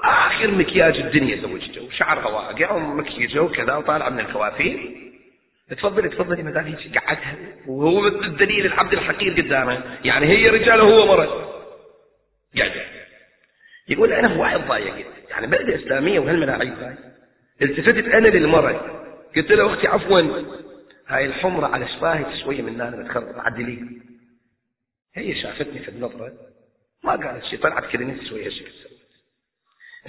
آخر 0.02 0.50
مكياج 0.50 0.96
الدنيا 0.96 1.42
زوجته 1.42 1.82
وشعرها 1.82 2.26
واقع 2.26 2.72
ومكيجة 2.72 3.42
وكذا 3.42 3.74
وطالعة 3.74 4.08
من 4.08 4.20
الكوافير. 4.20 5.02
تفضلي 5.70 6.08
تفضلي 6.08 6.42
مدام 6.42 6.64
هيك 6.64 6.98
قعدها. 6.98 7.36
وهو 7.66 8.06
الدليل 8.06 8.66
العبد 8.66 8.92
الحقير 8.92 9.32
قدامه. 9.32 9.98
يعني 10.04 10.26
هي 10.26 10.48
رجال 10.48 10.80
وهو 10.80 11.06
مرض. 11.06 11.52
قاعد. 12.56 12.72
يقول 13.88 14.12
أنا 14.12 14.36
واحد 14.36 14.60
ضايق. 14.60 15.06
يعني 15.30 15.46
بلدة 15.46 15.74
اسلامية 15.74 16.20
وهالملاعب 16.20 16.60
هاي 16.60 16.94
التفتت 17.62 18.04
أنا 18.04 18.28
للمرة 18.28 19.02
قلت 19.36 19.52
له 19.52 19.74
أختي 19.74 19.86
عفوا. 19.86 20.22
هاي 21.08 21.26
الحمرة 21.26 21.66
على 21.66 21.88
شفاهي 21.88 22.42
شوية 22.44 22.62
من 22.62 22.80
هنا 22.80 23.02
بتخرب 23.02 23.38
عدلي 23.38 23.78
هي 25.14 25.42
شافتني 25.42 25.78
في 25.78 25.88
النظرة. 25.88 26.32
ما 27.04 27.12
قالت 27.12 27.44
شيء 27.44 27.58
طلعت 27.58 27.96
نفس 27.96 28.28
شوية 28.28 28.48
سويت 28.48 28.81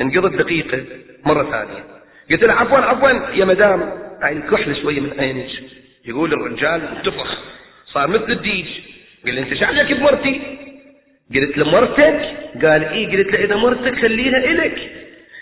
انقضت 0.02 0.36
دقيقة 0.36 0.84
مرة 1.26 1.44
ثانية. 1.44 1.84
قلت 2.32 2.44
له 2.44 2.54
عفوا 2.54 2.78
عفوا 2.78 3.36
يا 3.36 3.46
مدام. 3.46 3.92
هاي 4.24 4.34
الكحلة 4.34 4.82
شوية 4.82 5.00
من 5.00 5.20
عينك. 5.20 5.50
يقول 6.06 6.34
الرجال 6.34 6.82
انتفخ 6.98 7.38
صار 7.94 8.08
مثل 8.08 8.32
الديج. 8.32 8.66
قال 9.26 9.38
أنت 9.38 9.54
شو 9.54 9.66
عليك 9.66 9.92
بمرتي؟ 9.92 10.42
قلت 11.36 11.58
له 11.58 11.72
مرتك؟ 11.72 12.20
قال 12.66 12.84
إيه. 12.86 13.18
قلت 13.18 13.34
له 13.34 13.44
إذا 13.44 13.56
مرتك 13.56 13.96
خليها 14.02 14.38
إلك. 14.38 14.92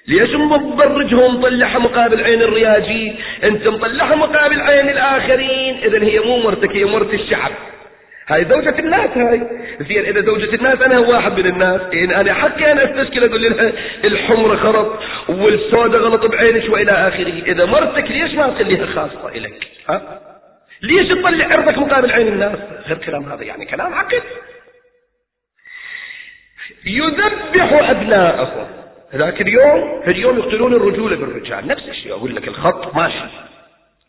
ليش 0.07 0.35
مبرجها 0.35 1.25
ومطلعها 1.25 1.79
مقابل 1.79 2.21
عين 2.21 2.41
الرياجي؟ 2.41 3.13
أنت 3.43 3.67
مطلعها 3.67 4.15
مقابل 4.15 4.61
عين 4.61 4.89
الآخرين. 4.89 5.75
اذا 5.83 6.03
هي 6.03 6.19
مو 6.19 6.37
مرتك 6.37 6.71
هي 6.71 6.85
مرت 6.85 7.13
الشعب. 7.13 7.51
هاي 8.27 8.45
زوجة 8.45 8.79
الناس 8.79 9.17
هاي. 9.17 9.41
زين 9.79 10.05
إذا 10.05 10.21
زوجة 10.21 10.55
الناس 10.55 10.81
أنا 10.81 10.99
واحد 10.99 11.39
من 11.39 11.45
الناس. 11.45 11.81
إن 11.93 12.11
أنا 12.11 12.33
حقي 12.33 12.71
أنا 12.71 12.83
أستشكل 12.83 13.23
أقول 13.23 13.41
لها 13.41 13.73
الحمرة 14.03 14.55
خرط 14.55 14.99
والسوداء 15.29 16.01
غلط 16.01 16.25
بعينك 16.25 16.69
وإلى 16.69 16.91
آخره. 16.91 17.43
إذا 17.45 17.65
مرتك 17.65 18.11
ليش 18.11 18.33
ما 18.33 18.49
تخليها 18.49 18.85
خاصة 18.85 19.29
إلك؟ 19.29 19.67
ها؟ 19.89 20.19
ليش 20.81 21.03
تطلع 21.03 21.45
عرضك 21.45 21.77
مقابل 21.77 22.11
عين 22.11 22.27
الناس؟ 22.27 22.57
غير 22.87 22.97
كلام 22.97 23.23
هذا 23.23 23.43
يعني 23.43 23.65
كلام 23.65 23.93
عقل. 23.93 24.21
يذبح 26.85 27.89
أبناءهم. 27.89 28.67
ذاك 29.15 29.41
اليوم 29.41 30.01
اليوم 30.07 30.37
يقتلون 30.37 30.73
الرجولة 30.73 31.15
بالرجال. 31.15 31.67
نفس 31.67 31.89
الشيء 31.89 32.11
أقول 32.11 32.35
لك 32.35 32.47
الخط 32.47 32.95
ماشي. 32.95 33.50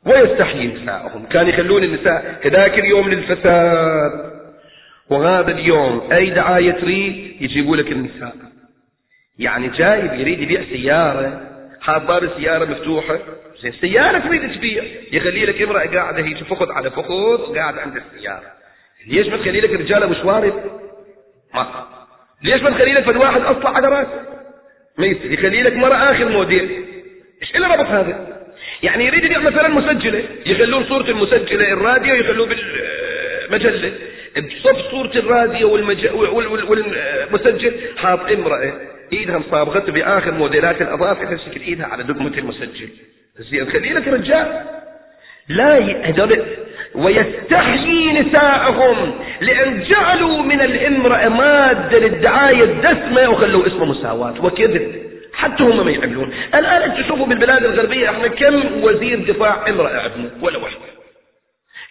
ويستحيي 0.07 0.67
نساءهم. 0.67 1.27
كان 1.27 1.49
يخلون 1.49 1.85
النساء 1.85 2.41
كذاك 2.43 2.79
اليوم 2.79 3.09
للفساد. 3.09 4.33
وهذا 5.11 5.51
اليوم. 5.51 6.13
أي 6.13 6.31
دعاية 6.31 6.73
تريد؟ 6.73 7.43
يجيبوا 7.43 7.77
لك 7.77 7.93
النساء. 7.93 8.35
يعني 9.39 9.69
جايب 9.69 10.15
يريد 10.21 10.41
يبيع 10.41 10.63
سيارة. 10.63 11.41
حاط 11.81 12.03
باب 12.03 12.25
السيارة 12.25 12.65
مفتوحة. 12.65 13.19
زين 13.63 13.73
سيارة 13.73 14.19
تريد 14.19 14.57
تبيع. 14.57 14.85
يخلي 15.13 15.47
لك 15.47 15.63
امرأة 15.63 15.87
قاعدة 15.87 16.25
هيك 16.25 16.45
فخذ 16.45 16.73
على 16.73 16.91
فخذ 16.91 17.55
قاعدة 17.55 17.81
عند 17.81 17.97
السيارة. 17.97 18.53
ليش 19.07 19.27
ما 19.27 19.37
تخلي 19.37 19.61
لك 19.61 19.71
رجالة 19.71 20.07
مش 20.07 20.25
وارد 20.25 20.55
ما. 21.55 21.67
ليش 22.43 22.63
ما 22.63 22.71
تخلي 22.71 22.93
لك 22.93 23.17
واحد 23.17 23.41
أصلع 23.41 23.71
على 23.71 23.89
رأسه؟ 23.89 24.23
ما 24.99 25.07
يصير 25.07 25.33
يخلي 25.33 25.63
لك 25.63 25.77
مرة 25.77 25.95
آخر 25.95 26.29
موديل. 26.29 26.85
إيش 27.43 27.57
اللي 27.57 27.67
ربط 27.67 27.87
هذا؟ 27.87 28.22
يعني 28.83 29.07
يريد 29.07 29.25
يبيع 29.25 29.39
مثلا 29.39 29.69
مسجلة 29.69 30.23
يخلون 30.47 30.85
صورة 30.85 31.11
المسجلة 31.11 31.73
الراديو 31.73 32.15
يخلوه 32.15 32.47
بالمجلة. 32.47 33.93
بصف 34.37 34.91
صورة 34.91 35.11
الراديو 35.17 35.73
والمج... 35.73 36.07
والمسجل 36.69 37.73
حاط 37.97 38.31
امرأة 38.31 38.73
إيدها 39.13 39.39
مصابغته 39.39 39.93
بآخر 39.93 40.33
موديلات 40.33 40.83
الاظافر 40.83 41.25
تمسك 41.25 41.57
إيدها 41.57 41.87
على 41.87 42.03
دقمة 42.03 42.39
المسجل. 42.39 42.89
زين 43.39 43.71
خلي 43.71 43.93
لك 43.93 44.09
رجال 44.09 44.63
لا 45.49 45.79
هذول 46.09 46.43
ويستحيي 46.95 48.13
نساءهم 48.21 49.15
لأن 49.41 49.83
جعلوا 49.83 50.43
من 50.43 50.61
الامرأة 50.61 51.29
مادة 51.29 51.99
للدعاية 51.99 52.65
الدسمة 52.65 53.31
وخلوا 53.31 53.67
اسمه 53.67 53.85
مساواة 53.85 54.45
وكذب. 54.45 55.02
حتى 55.43 55.63
هم 55.63 55.85
ما 55.85 55.91
يعملون. 55.91 56.35
الآن 56.55 56.83
أنت 56.83 57.01
تشوفوا 57.01 57.27
بالبلاد 57.27 57.65
الغربية 57.65 58.11
إحنا 58.11 58.29
كم 58.29 58.83
وزير 58.83 59.33
دفاع 59.33 59.69
امرأة 59.69 60.01
عندنا 60.01 60.31
ولا 60.43 60.59
واحدة 60.59 60.79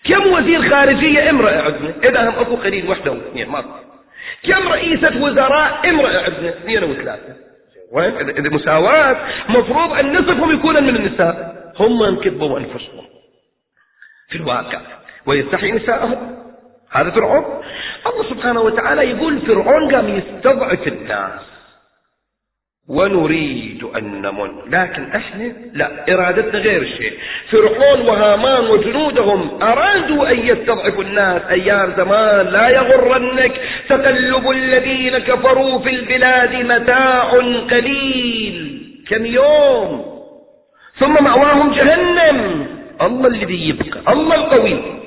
كم 0.04 0.34
وزير 0.34 0.70
خارجية 0.70 1.30
امرأة 1.30 1.62
عندنا 1.62 1.94
إذا 2.04 2.30
هم 2.30 2.40
أكو 2.40 2.56
قليل 2.56 2.90
واحدة 2.90 3.12
واثنين 3.12 3.50
ما 3.50 3.62
كم 4.44 4.68
رئيسة 4.68 5.24
وزراء 5.24 5.90
امرأة 5.90 6.24
عندنا 6.24 6.50
اثنين 6.50 6.84
وثلاثة 6.84 7.36
وين 7.92 8.30
إذا 8.30 8.50
مساواة 8.50 9.18
مفروض 9.50 9.94
أن 9.94 10.14
نصفهم 10.18 10.52
يكونوا 10.54 10.82
من 10.82 10.96
النساء. 10.96 11.62
هم 11.80 12.04
انكذبوا 12.04 12.60
أنفسهم. 12.60 13.06
في 14.30 14.36
الواقع. 14.36 14.82
ويستحي 15.26 15.72
نساءهم. 15.72 16.38
هذا 16.92 17.10
فرعون. 17.10 17.64
الله 18.08 18.30
سبحانه 18.30 18.62
وتعالى 18.62 19.10
يقول 19.10 19.40
فرعون 19.40 19.96
قام 19.96 20.18
يستضعف 20.18 20.88
الناس. 20.88 21.42
ونريد 22.90 23.84
أن 23.84 24.22
نمن. 24.22 24.52
لكن 24.68 25.12
إحنا 25.16 25.52
لا 25.74 26.14
إرادتنا 26.14 26.60
غير 26.60 26.82
الشيء. 26.82 27.14
فرعون 27.50 28.02
وهامان 28.02 28.70
وجنودهم 28.70 29.64
أرادوا 29.64 30.32
أن 30.32 30.40
يستضعفوا 30.40 31.04
الناس 31.04 31.42
أيام 31.50 31.94
زمان. 31.98 32.46
لا 32.46 32.70
يغرنك 32.70 33.62
تقلب 33.90 34.52
الذين 34.52 35.18
كفروا 35.18 35.80
في 35.80 35.90
البلاد 35.90 36.56
متاع 36.56 37.32
قليل. 37.72 38.82
كم 39.10 39.26
يوم؟ 39.26 40.06
ثم 41.00 41.24
مأواهم 41.24 41.74
جهنم. 41.74 42.68
الله 43.02 43.28
الذي 43.28 43.70
يبقى 43.70 44.14
الله 44.14 44.36
القوي. 44.36 45.01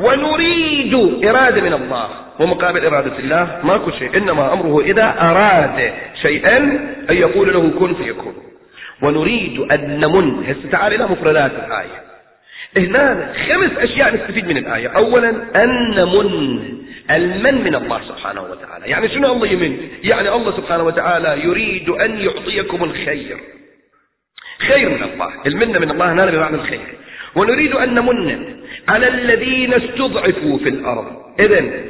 ونريد 0.00 0.94
إرادة 1.24 1.60
من 1.60 1.72
الله. 1.72 2.08
ومقابل 2.40 2.84
إرادة 2.84 3.18
الله 3.18 3.60
ماكو 3.64 3.90
شيء. 3.90 4.16
إنما 4.16 4.52
أمره 4.52 4.80
إذا 4.80 5.14
أراد 5.20 5.92
شيئا 6.22 6.56
أن 7.10 7.16
يقول 7.16 7.52
له 7.52 7.70
كن 7.78 7.94
فيكون. 7.94 8.34
ونريد 9.02 9.58
أن 9.58 10.00
نمن. 10.00 10.44
هسه 10.44 10.70
تعال 10.72 10.94
إلى 10.94 11.06
مفردات 11.06 11.52
الآية. 11.66 12.00
هنا 12.76 13.32
خمس 13.48 13.70
أشياء 13.78 14.14
نستفيد 14.14 14.48
من 14.48 14.56
الآية. 14.56 14.88
أولا 14.88 15.28
أن 15.64 15.90
نمن. 15.90 16.80
المن 17.10 17.64
من 17.64 17.74
الله 17.74 18.00
سبحانه 18.08 18.42
وتعالى. 18.42 18.86
يعني 18.86 19.08
شنو 19.08 19.32
الله 19.32 19.46
يمن؟ 19.46 19.88
يعني 20.02 20.28
الله 20.28 20.56
سبحانه 20.56 20.82
وتعالى 20.82 21.44
يريد 21.44 21.88
أن 21.88 22.18
يعطيكم 22.18 22.84
الخير. 22.84 23.38
خير 24.68 24.88
من 24.88 25.02
الله. 25.02 25.32
المنة 25.46 25.78
من 25.78 25.90
الله 25.90 26.12
هنا 26.12 26.26
بمعنى 26.26 26.56
الخير. 26.56 26.80
ونريد 27.36 27.72
أن 27.72 27.94
نمن 27.94 28.56
على 28.88 29.08
الذين 29.08 29.74
استضعفوا 29.74 30.58
في 30.58 30.68
الأرض. 30.68 31.06
إذن 31.40 31.84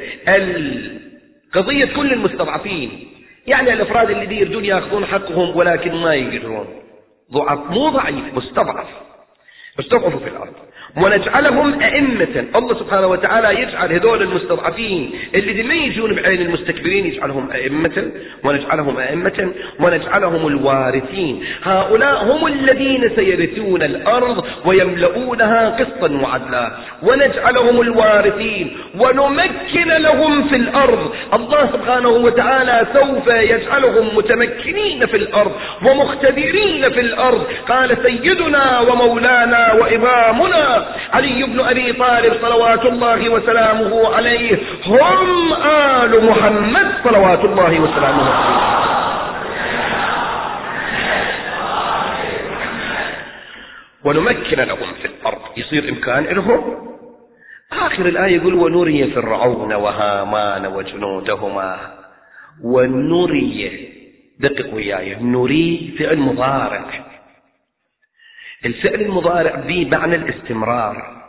قضية 1.53 1.85
كل 1.85 2.13
المستضعفين 2.13 3.07
يعني 3.47 3.73
الأفراد 3.73 4.09
اللي 4.09 4.35
يريدون 4.35 4.65
يأخذون 4.65 5.05
حقهم 5.05 5.57
ولكن 5.57 5.95
ما 5.95 6.15
يقدرون. 6.15 6.67
ضعف 7.31 7.71
مو 7.71 7.89
ضعيف 7.89 8.35
مستضعف. 8.35 8.87
استضعفوا 9.79 10.19
في 10.19 10.27
الأرض. 10.27 10.53
ونجعلهم 10.97 11.81
أئمة. 11.81 12.45
الله 12.55 12.79
سبحانه 12.79 13.07
وتعالى 13.07 13.61
يجعل 13.61 13.93
هذول 13.93 14.21
المستضعفين 14.21 15.11
اللي 15.35 15.63
ما 15.63 15.73
يجون 15.73 16.15
بعين 16.15 16.41
المستكبرين 16.41 17.05
يجعلهم 17.05 17.51
أئمة. 17.51 18.11
ونجعلهم 18.43 18.97
أئمة. 18.97 19.53
ونجعلهم 19.79 20.47
الوارثين. 20.47 21.43
هؤلاء 21.63 22.23
هم 22.23 22.47
الذين 22.47 23.11
سيرثون 23.15 23.83
الأرض 23.83 24.45
ويملؤونها 24.65 25.69
قسطا 25.69 26.11
وعدلا. 26.11 26.71
ونجعلهم 27.03 27.81
الوارثين. 27.81 28.77
ونمكن 28.99 29.87
لهم 29.87 30.47
في 30.47 30.55
الأرض. 30.55 31.13
الله 31.33 31.69
سبحانه 31.73 32.09
وتعالى 32.09 32.87
سوف 32.93 33.27
يجعلهم 33.27 34.17
متمكنين 34.17 35.05
في 35.05 35.17
الأرض 35.17 35.51
ومختبرين 35.89 36.89
في 36.89 36.99
الأرض. 36.99 37.47
قال 37.69 37.97
سيدنا 38.03 38.79
ومولانا 38.79 39.73
وإمامنا 39.73 40.80
علي 41.13 41.43
بن 41.43 41.59
أبي 41.59 41.93
طالب 41.93 42.33
صلوات 42.41 42.85
الله 42.85 43.29
وسلامه 43.29 44.15
عليه 44.15 44.59
هم 44.85 45.53
آل 45.63 46.25
محمد 46.25 46.87
صلوات 47.03 47.45
الله 47.45 47.79
وسلامه 47.79 48.29
عليه. 48.29 48.71
ونمكن 54.03 54.57
لهم 54.57 54.93
في 55.01 55.05
الأرض 55.07 55.41
يصير 55.57 55.89
إمكان 55.89 56.23
لهم 56.23 56.87
آخر 57.71 58.05
الآية 58.05 58.35
يقول 58.35 58.53
ونري 58.53 59.07
فرعون 59.07 59.73
وهامان 59.73 60.65
وجنودهما. 60.65 61.77
ونري 62.63 63.89
دقق 64.39 64.73
وياي 64.73 65.15
نري 65.21 65.95
فعل 65.99 66.17
مضارع. 66.17 66.83
الفعل 68.65 69.01
المضارع 69.01 69.55
بمعنى 69.67 70.15
الاستمرار. 70.15 71.21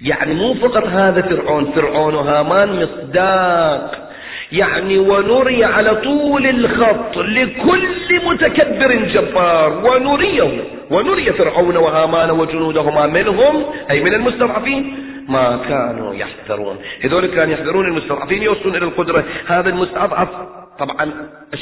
يعني 0.00 0.34
مو 0.34 0.54
فقط 0.54 0.86
هذا 0.86 1.22
فرعون 1.22 1.72
فرعون 1.72 2.14
وهامان 2.14 2.82
مصداق. 2.82 4.08
يعني 4.52 4.98
ونري 4.98 5.64
على 5.64 5.94
طول 5.94 6.46
الخط 6.46 7.16
لكل 7.16 7.88
متكبر 8.24 8.94
جبار. 8.94 9.86
ونريه 9.86 10.64
ونري 10.90 11.32
فرعون 11.32 11.76
وهامان 11.76 12.30
وجنودهما 12.30 13.06
منهم 13.06 13.64
أي 13.90 14.00
من 14.00 14.14
المستضعفين 14.14 15.04
ما 15.28 15.60
كانوا 15.68 16.14
يحذرون. 16.14 16.76
هذول 17.04 17.26
كانوا 17.26 17.54
يحذرون 17.54 17.86
المستضعفين 17.86 18.42
يوصلون 18.42 18.76
إلى 18.76 18.84
القدرة. 18.84 19.24
هذا 19.46 19.68
المستضعف 19.68 20.28
طبعا 20.78 21.10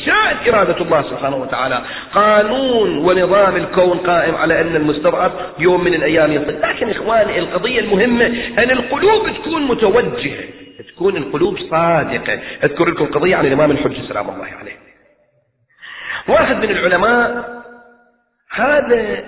شاءت 0.07 0.49
إرادة 0.49 0.77
الله 0.81 1.03
سبحانه 1.03 1.37
وتعالى. 1.37 1.83
قانون 2.17 2.99
ونظام 2.99 3.57
الكون 3.57 3.99
قائم 3.99 4.35
على 4.35 4.61
أن 4.61 4.77
المستضعف 4.77 5.33
يوم 5.59 5.85
من 5.85 5.95
الأيام 5.95 6.33
يصل. 6.33 6.61
لكن 6.61 6.91
إخواني 6.91 7.39
القضية 7.39 7.81
المهمة 7.81 8.27
أن 8.59 8.71
القلوب 8.71 9.31
تكون 9.31 9.63
متوجهة 9.63 10.45
تكون 10.89 11.17
القلوب 11.17 11.59
صادقة. 11.59 12.41
أذكر 12.65 12.85
لكم 12.85 13.07
قضية 13.07 13.37
عن 13.37 13.47
الإمام 13.47 13.71
الحجة 13.71 14.09
سلام 14.09 14.31
الله 14.31 14.47
عليه. 14.47 14.77
واحد 16.29 16.57
من 16.57 16.71
العلماء 16.71 17.63
هذا 18.53 19.25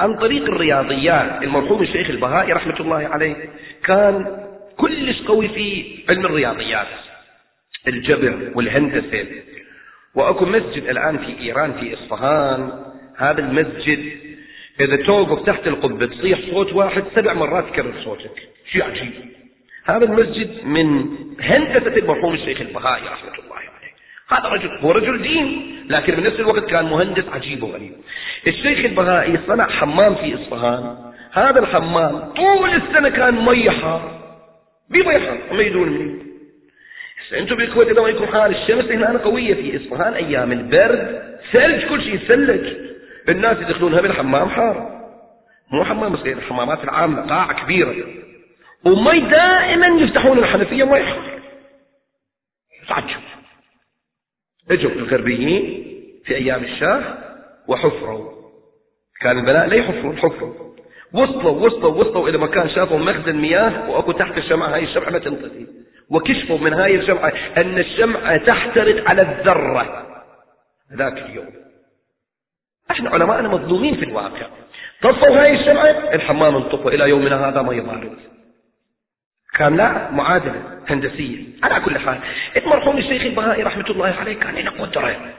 عن 0.00 0.18
طريق 0.18 0.42
الرياضيات 0.42 1.42
المرحوم 1.42 1.82
الشيخ 1.82 2.10
البهائي 2.10 2.52
رحمة 2.52 2.80
الله 2.80 3.08
عليه 3.08 3.36
كان 3.84 4.46
كلش 4.76 5.22
قوي 5.22 5.48
في 5.48 5.98
علم 6.08 6.26
الرياضيات 6.26 6.86
الجبر 7.88 8.50
والهندسة. 8.54 9.26
وأكو 10.16 10.44
مسجد 10.44 10.88
الآن 10.88 11.18
في 11.18 11.40
إيران 11.40 11.72
في 11.72 11.94
إصفهان. 11.94 12.70
هذا 13.18 13.40
المسجد 13.40 14.12
إذا 14.80 14.96
توقف 14.96 15.46
تحت 15.46 15.66
القبة 15.66 16.06
تصيح 16.06 16.38
صوت 16.50 16.72
واحد 16.72 17.04
سبع 17.14 17.32
مرات 17.32 17.68
يكرر 17.68 17.94
صوتك. 18.04 18.48
شيء 18.72 18.84
عجيب. 18.84 19.12
هذا 19.84 20.04
المسجد 20.04 20.64
من 20.64 21.08
هندسة 21.40 21.96
المرحوم 21.96 22.34
الشيخ 22.34 22.60
البهائي 22.60 23.04
رحمة 23.04 23.34
الله 23.44 23.56
عليه. 23.56 23.92
هذا 24.28 24.48
رجل 24.48 24.78
هو 24.78 24.90
رجل 24.90 25.22
دين 25.22 25.76
لكن 25.88 26.14
بنفس 26.14 26.40
الوقت 26.40 26.64
كان 26.64 26.84
مهندس 26.84 27.24
عجيب 27.28 27.62
وغريب. 27.62 27.92
الشيخ 28.46 28.84
البهائي 28.84 29.38
صنع 29.46 29.68
حمام 29.68 30.14
في 30.14 30.34
إصفهان. 30.34 30.96
هذا 31.32 31.60
الحمام 31.60 32.18
طول 32.18 32.70
السنة 32.70 33.08
كان 33.08 33.44
مي 33.44 33.70
حار 33.70 34.20
بمي 34.90 35.18
حار 35.18 35.38
ما 35.52 35.62
يدون 35.62 35.88
منين. 35.88 36.25
أنتم 37.32 37.56
بالكويت 37.56 37.88
اذا 37.88 38.02
ما 38.02 38.08
يكون 38.08 38.26
حال 38.26 38.56
الشمس 38.56 38.84
هنا 38.84 39.18
قوية 39.18 39.54
في 39.54 39.76
إصفهان 39.76 40.14
أيام 40.14 40.52
البرد 40.52 41.36
ثلج 41.52 41.88
كل 41.88 42.02
شيء 42.02 42.14
يثلج 42.14 42.76
الناس 43.28 43.58
يدخلونها 43.58 44.00
بالحمام 44.00 44.48
حار. 44.48 45.06
مو 45.72 45.84
حمام 45.84 46.16
صغير 46.16 46.38
الحمامات 46.38 46.84
العامة 46.84 47.22
قاعة 47.22 47.64
كبيرة. 47.64 47.94
ومي 48.84 49.20
دائما 49.20 49.86
يفتحون 49.86 50.38
الحنفية 50.38 50.84
مي 50.84 51.02
حار 51.02 51.40
تعجب 52.88 53.20
اجوا 54.70 54.90
الغربيين 54.90 55.84
في 56.24 56.34
أيام 56.34 56.64
الشاه 56.64 57.18
وحفروا. 57.68 58.32
كان 59.20 59.38
البناء 59.38 59.66
لا 59.66 59.74
يحفرون 59.74 60.18
حفروا. 60.18 60.54
وصلوا 61.12 61.66
وصلوا 61.66 62.04
وصلوا 62.04 62.28
إلى 62.28 62.38
مكان 62.38 62.70
شافوا 62.70 62.98
مخزن 62.98 63.36
مياه 63.36 63.90
وأكو 63.90 64.12
تحت 64.12 64.38
الشمعة 64.38 64.74
هاي 64.74 64.84
الشمعة 64.84 65.10
ما 65.10 65.18
تنطفي. 65.18 65.66
وكشفوا 66.10 66.58
من 66.58 66.72
هاي 66.72 66.96
الشمعة 66.96 67.32
أن 67.56 67.78
الشمعة 67.78 68.36
تحترق 68.36 69.08
على 69.08 69.22
الذرة 69.22 70.06
ذاك 70.92 71.18
اليوم. 71.18 71.50
إحنا 72.90 73.10
علماءنا 73.10 73.48
مظلومين 73.48 73.96
في 73.96 74.04
الواقع. 74.04 74.46
طفوا 75.02 75.42
هاي 75.42 75.60
الشمعة 75.60 76.14
الحمام 76.14 76.56
انطفوا 76.56 76.90
إلى 76.90 77.08
يومنا 77.08 77.48
هذا 77.48 77.62
ما 77.62 77.74
يبارد 77.74 78.18
كان 79.54 79.76
لا 79.76 80.10
معادلة 80.10 80.80
هندسية. 80.88 81.44
على 81.62 81.84
كل 81.84 81.98
حال 81.98 82.18
المرحوم 82.56 82.98
الشيخ 82.98 83.22
البهائي 83.22 83.62
رحمة 83.62 83.90
الله 83.90 84.14
عليه 84.20 84.34
كان 84.34 84.54
له 84.54 84.70
قدرة. 84.70 85.34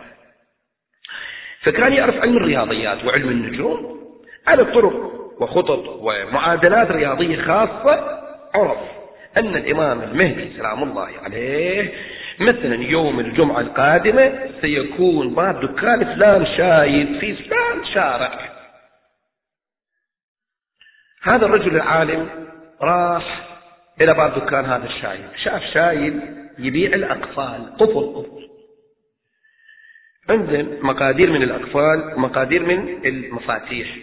فكان 1.61 1.93
يعرف 1.93 2.15
علم 2.15 2.37
الرياضيات 2.37 3.05
وعلم 3.05 3.29
النجوم 3.29 3.99
على 4.47 4.65
طرق 4.65 4.93
وخطط 5.39 5.87
ومعادلات 5.87 6.91
رياضية 6.91 7.41
خاصة 7.41 8.21
عرف. 8.55 8.96
أن 9.37 9.55
الإمام 9.55 10.01
المهدي 10.01 10.57
سلام 10.57 10.83
الله 10.83 11.09
عليه 11.23 11.93
مثلا 12.39 12.75
يوم 12.75 13.19
الجمعة 13.19 13.59
القادمة 13.59 14.51
سيكون 14.61 15.35
باب 15.35 15.61
دكان 15.61 16.05
فلان 16.15 16.45
شايد 16.57 17.19
في 17.19 17.35
فلان 17.35 17.85
شارع. 17.93 18.57
هذا 21.23 21.45
الرجل 21.45 21.75
العالم 21.75 22.29
راح 22.81 23.47
إلى 24.01 24.13
باب 24.13 24.45
دكان 24.45 24.65
هذا 24.65 24.85
الشايب 24.85 25.29
شاف 25.43 25.63
شايب 25.73 26.21
يبيع 26.59 26.93
الأقفال. 26.93 27.77
قفل 27.77 28.13
قفل. 28.15 28.47
عنده 30.29 30.61
مقادير 30.81 31.31
من 31.31 31.43
الأقفال 31.43 32.19
مقادير 32.19 32.63
من 32.63 33.05
المفاتيح 33.05 33.97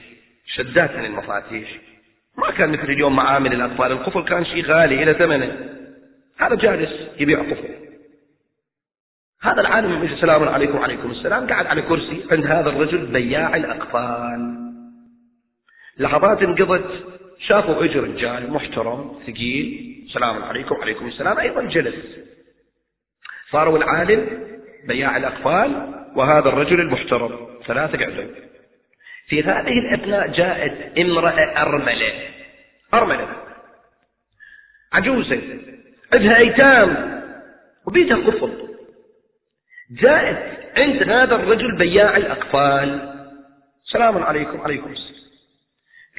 شدات 0.47 0.97
من 0.97 1.05
المفاتيح. 1.05 1.69
ما 2.39 2.51
كان 2.51 2.71
مثل 2.73 2.91
اليوم 2.91 3.17
معامل 3.17 3.53
الأطفال. 3.53 3.93
القفل 3.93 4.25
كان 4.25 4.45
شيء 4.45 4.67
غالي 4.67 5.03
إلى 5.03 5.15
ثمنه. 5.15 5.71
هذا 6.39 6.55
جالس 6.55 7.21
يبيع 7.21 7.41
قفل. 7.41 7.75
هذا 9.43 9.61
العالم 9.61 10.03
السلام 10.03 10.49
عليكم 10.49 10.79
وعليكم 10.79 11.11
السلام. 11.11 11.47
قاعد 11.47 11.67
على 11.67 11.83
كرسي 11.83 12.25
عند 12.31 12.47
هذا 12.47 12.69
الرجل 12.69 13.07
بياع 13.07 13.57
الأقفال. 13.57 14.71
لحظات 15.99 16.43
انقضت 16.43 16.91
شافوا 17.39 17.85
أجر 17.85 18.05
رجال 18.05 18.51
محترم 18.51 19.13
ثقيل. 19.27 19.95
السلام 20.07 20.43
عليكم 20.43 20.75
وعليكم 20.75 21.07
السلام. 21.07 21.39
أيضا 21.39 21.63
جلس. 21.63 21.95
صاروا 23.51 23.79
العالم 23.79 24.29
بياع 24.89 25.17
الأقفال 25.17 25.95
وهذا 26.17 26.49
الرجل 26.49 26.81
المحترم. 26.81 27.39
ثلاثة 27.67 27.99
قعدوا 27.99 28.25
في 29.29 29.43
هذه 29.43 29.79
الأثناء 29.79 30.29
جاءت 30.29 30.99
امرأة 30.99 31.63
أرملة. 31.63 32.13
أرملة. 32.95 33.29
عجوزة. 34.93 35.43
عندها 36.13 36.37
أيتام. 36.37 37.21
وبيتها 37.87 38.17
قفل 38.17 38.69
جاءت 39.91 40.59
عند 40.77 41.03
هذا 41.03 41.35
الرجل 41.35 41.77
بياع 41.79 42.17
الأقفال. 42.17 43.15
سلام 43.93 44.23
عليكم. 44.23 44.61
عليكم 44.61 44.93
السلام. 44.93 45.15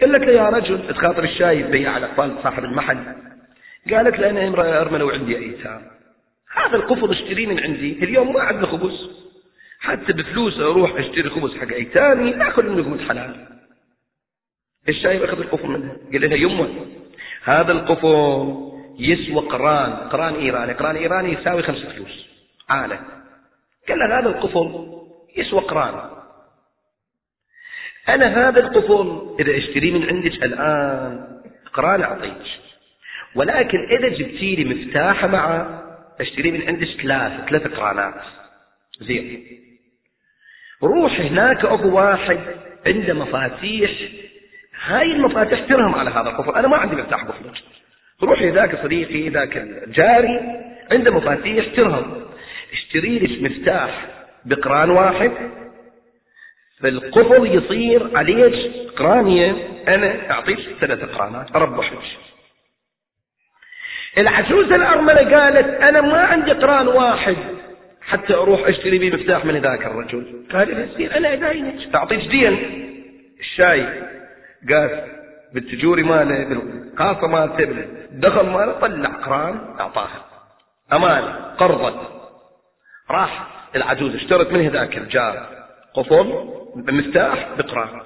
قال 0.01 0.11
لك 0.11 0.27
يا 0.27 0.49
رجل 0.49 0.87
تخاطر 0.87 1.23
الشاي 1.23 1.63
بياع 1.63 1.97
الأقفال 1.97 2.43
صاحب 2.43 2.63
المحل. 2.63 3.15
قالت 3.91 4.19
له 4.19 4.29
أنا 4.29 4.47
امرأة 4.47 4.81
أرملة 4.81 5.05
وعندي 5.05 5.37
أيتام. 5.37 5.81
هذا 6.55 6.75
القفل 6.75 7.11
اشتريه 7.11 7.47
من 7.47 7.59
عندي. 7.63 8.03
اليوم 8.03 8.33
ما 8.33 8.41
عندنا 8.41 8.67
خبز. 8.67 9.14
حتى 9.85 10.13
بفلوس 10.13 10.59
أروح 10.59 10.95
أشتري 10.95 11.29
خبز 11.29 11.57
حق. 11.57 11.73
أيتامي 11.73 12.31
ناكل 12.31 12.69
من 12.69 12.79
لقمة 12.79 13.07
حلال. 13.07 13.47
الشايب 14.89 15.23
أخذ 15.23 15.39
القفل 15.39 15.67
منها 15.67 15.97
قال 16.13 16.21
لها 16.21 16.37
يمه 16.37 16.85
هذا 17.43 17.71
القفل 17.71 18.55
يسوى 18.99 19.41
قران. 19.49 19.91
قران 19.93 20.33
إيراني. 20.33 20.73
قران 20.73 20.95
إيراني 20.95 21.33
يساوي 21.33 21.63
خمس 21.63 21.77
فلوس. 21.77 22.25
عالة 22.69 22.99
قال 23.89 23.99
لها 23.99 24.19
هذا 24.19 24.29
القفل 24.29 24.87
يسوى 25.37 25.61
قران. 25.61 26.09
أنا 28.09 28.49
هذا 28.49 28.59
القفل 28.59 29.35
إذا 29.39 29.57
اشتري 29.57 29.91
من 29.91 30.09
عندك 30.09 30.43
الآن 30.43 31.41
قران 31.73 32.01
أعطيك. 32.01 32.41
ولكن 33.35 33.79
إذا 33.79 34.07
جبتي 34.07 34.55
لي 34.55 34.63
مفتاح 34.63 35.25
معه 35.25 35.81
اشتري 36.19 36.51
من 36.51 36.67
عندك 36.67 36.87
ثلاث 36.87 37.49
ثلاث 37.49 37.67
قرانات. 37.67 38.21
زين. 39.01 39.64
روح 40.83 41.19
هناك 41.19 41.65
أبو 41.65 41.97
واحد 41.97 42.39
عنده 42.87 43.13
مفاتيح. 43.13 43.91
هاي 44.85 45.11
المفاتيح 45.11 45.59
ترهم 45.59 45.95
على 45.95 46.09
هذا 46.09 46.29
القفل 46.29 46.55
أنا 46.55 46.67
ما 46.67 46.77
عندي 46.77 46.95
مفتاح 46.95 47.23
قفل 47.23 47.45
روحي 48.23 48.49
ذاك 48.49 48.83
صديقي 48.83 49.29
ذاك 49.29 49.57
الجاري 49.57 50.39
عنده 50.91 51.11
مفاتيح 51.11 51.65
ترهم. 51.75 52.25
اشتري 52.73 53.19
لك 53.19 53.51
مفتاح 53.51 54.05
بقران 54.45 54.89
واحد. 54.89 55.31
فالقفل 56.79 57.55
يصير 57.55 58.17
عليك 58.17 58.75
قرانية. 58.97 59.55
أنا 59.87 60.31
أعطيك 60.31 60.59
ثلاث 60.81 61.03
قرانات. 61.03 61.55
أربحك 61.55 61.97
العجوزة 64.17 64.75
الأرملة 64.75 65.37
قالت 65.37 65.81
أنا 65.81 66.01
ما 66.01 66.19
عندي 66.19 66.51
قران 66.51 66.87
واحد. 66.87 67.37
حتى 68.05 68.33
أروح 68.33 68.67
أشتري 68.67 68.97
بي 68.97 69.11
مفتاح 69.11 69.45
من 69.45 69.57
ذاك 69.57 69.85
الرجل. 69.85 70.45
قال 70.51 70.67
لي 70.97 71.17
أنا 71.17 71.33
أداينك 71.33 71.95
أعطيك 71.95 72.29
دين 72.29 72.53
الشاي 73.39 73.85
قال 74.69 75.03
بالتجوري 75.53 76.03
ماله 76.03 76.43
بالقاصة 76.43 77.27
مالته 77.27 77.65
بالدخل 77.65 78.45
ماله 78.45 78.71
طلع 78.71 79.09
قران 79.09 79.75
أعطاها 79.79 80.25
أمانة 80.93 81.35
قرضا 81.57 82.11
راح 83.11 83.47
العجوز 83.75 84.15
اشترت 84.15 84.51
منه 84.51 84.71
ذاك 84.71 84.97
الجار. 84.97 85.47
قفل 85.93 86.49
بمفتاح 86.75 87.49
بقران. 87.57 88.01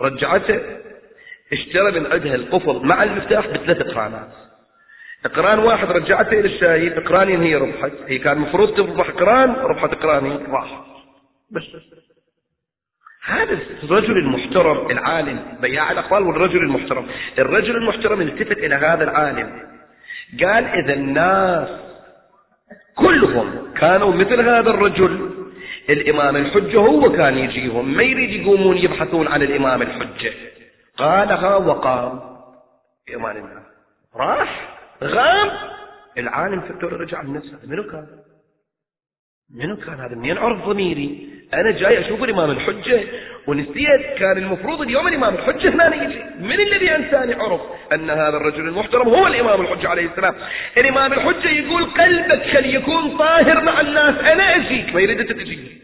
رجعته 0.00 0.60
اشترى 1.52 2.00
من 2.00 2.12
عندها 2.12 2.34
القفل 2.34 2.86
مع 2.86 3.02
المفتاح 3.02 3.46
بثلاث 3.46 3.82
قرانات. 3.82 4.47
قران 5.26 5.58
واحد 5.58 5.90
رجعته 5.90 6.40
إلى 6.40 6.48
الشاهد 6.54 7.08
قرانين 7.08 7.42
هي 7.42 7.54
ربحت. 7.54 7.92
هي 8.06 8.18
كان 8.18 8.36
المفروض 8.36 8.76
تربح 8.76 9.10
قران 9.10 9.54
ربحت 9.54 9.94
قراني 9.94 10.36
راح. 10.48 10.84
بس. 11.50 11.62
هذا 13.24 13.58
الرجل 13.82 14.18
المحترم 14.18 14.90
العالم 14.90 15.58
بياع 15.60 15.92
الأقوال 15.92 16.22
والرجل 16.22 16.58
المحترم. 16.58 17.06
الرجل 17.38 17.76
المحترم 17.76 18.20
التفت 18.20 18.58
إلى 18.58 18.74
هذا 18.74 19.04
العالم. 19.04 19.68
قال 20.40 20.64
إذا 20.64 20.94
الناس 20.94 21.68
كلهم 22.94 23.74
كانوا 23.74 24.12
مثل 24.12 24.40
هذا 24.40 24.70
الرجل. 24.70 25.30
الإمام 25.90 26.36
الحجة 26.36 26.78
هو 26.78 27.12
كان 27.12 27.38
يجيهم. 27.38 27.94
ما 27.94 28.02
يريد 28.02 28.30
يقومون 28.30 28.76
يبحثون 28.76 29.28
عن 29.28 29.42
الإمام 29.42 29.82
الحجة. 29.82 30.32
قالها 30.96 31.56
وقام. 31.56 32.20
إيمان 33.10 33.36
الله. 33.36 33.62
راح. 34.16 34.77
غاب 35.02 35.50
العالم 36.18 36.60
فكر 36.60 36.92
رجع 36.92 37.22
من 37.22 37.32
نفسه. 37.32 37.58
منو 37.66 37.82
كان؟ 37.82 38.06
منو 39.54 39.76
كان 39.76 39.94
هذا؟ 39.94 40.14
منين 40.14 40.38
عرف 40.38 40.64
ضميري؟ 40.68 41.28
أنا 41.54 41.70
جاي 41.70 42.00
أشوف 42.00 42.22
الإمام 42.22 42.50
الحجة. 42.50 43.04
ونسيت 43.46 44.18
كان 44.18 44.38
المفروض 44.38 44.80
اليوم 44.80 45.08
الإمام 45.08 45.34
الحجة 45.34 45.68
هنا 45.68 46.02
يجي 46.02 46.24
من 46.40 46.60
الذي 46.60 46.96
أنساني 46.96 47.34
عرف 47.34 47.60
أن 47.92 48.10
هذا 48.10 48.36
الرجل 48.36 48.68
المحترم 48.68 49.08
هو 49.08 49.26
الإمام 49.26 49.60
الحجة 49.60 49.88
عليه 49.88 50.06
السلام. 50.06 50.34
الإمام 50.76 51.12
الحجة 51.12 51.48
يقول 51.48 51.84
قلبك 51.84 52.42
خل 52.42 52.66
يكون 52.74 53.18
طاهر 53.18 53.64
مع 53.64 53.80
الناس. 53.80 54.14
أنا 54.20 54.56
أجيك. 54.56 54.94
ما 54.94 55.00
يريد 55.00 55.20
أنت 55.20 55.32
تجي. 55.32 55.82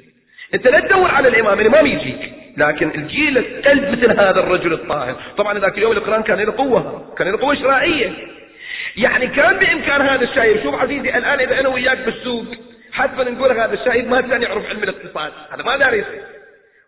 أنت 0.54 0.66
لا 0.66 0.80
تدور 0.80 1.10
على 1.10 1.28
الإمام. 1.28 1.60
الإمام 1.60 1.86
يجيك. 1.86 2.32
لكن 2.56 2.90
الجيل 2.90 3.62
قلب 3.64 3.88
مثل 3.88 4.10
هذا 4.10 4.40
الرجل 4.40 4.72
الطاهر. 4.72 5.16
طبعا 5.36 5.58
ذاك 5.58 5.78
اليوم 5.78 5.92
القرآن 5.92 6.22
كان 6.22 6.38
له 6.38 6.52
قوة. 6.52 7.14
كان 7.18 7.28
له 7.28 7.38
قوة 7.38 7.54
شرائيه 7.54 8.12
يعني 8.96 9.26
كان 9.26 9.58
بإمكان 9.58 10.02
هذا 10.02 10.24
الشايب 10.24 10.62
شوف 10.62 10.74
عزيزي 10.74 11.18
الآن 11.18 11.40
إذا 11.40 11.60
أنا 11.60 11.68
وياك 11.68 11.98
بالسوق 11.98 12.46
حتما 12.92 13.30
نقول 13.30 13.52
هذا 13.60 13.74
الشايب 13.74 14.08
ما 14.08 14.20
كان 14.20 14.42
يعرف 14.42 14.66
علم 14.66 14.82
الاقتصاد. 14.82 15.32
هذا 15.50 15.62
ما 15.62 15.76
داري 15.76 15.98
يصير. 15.98 16.22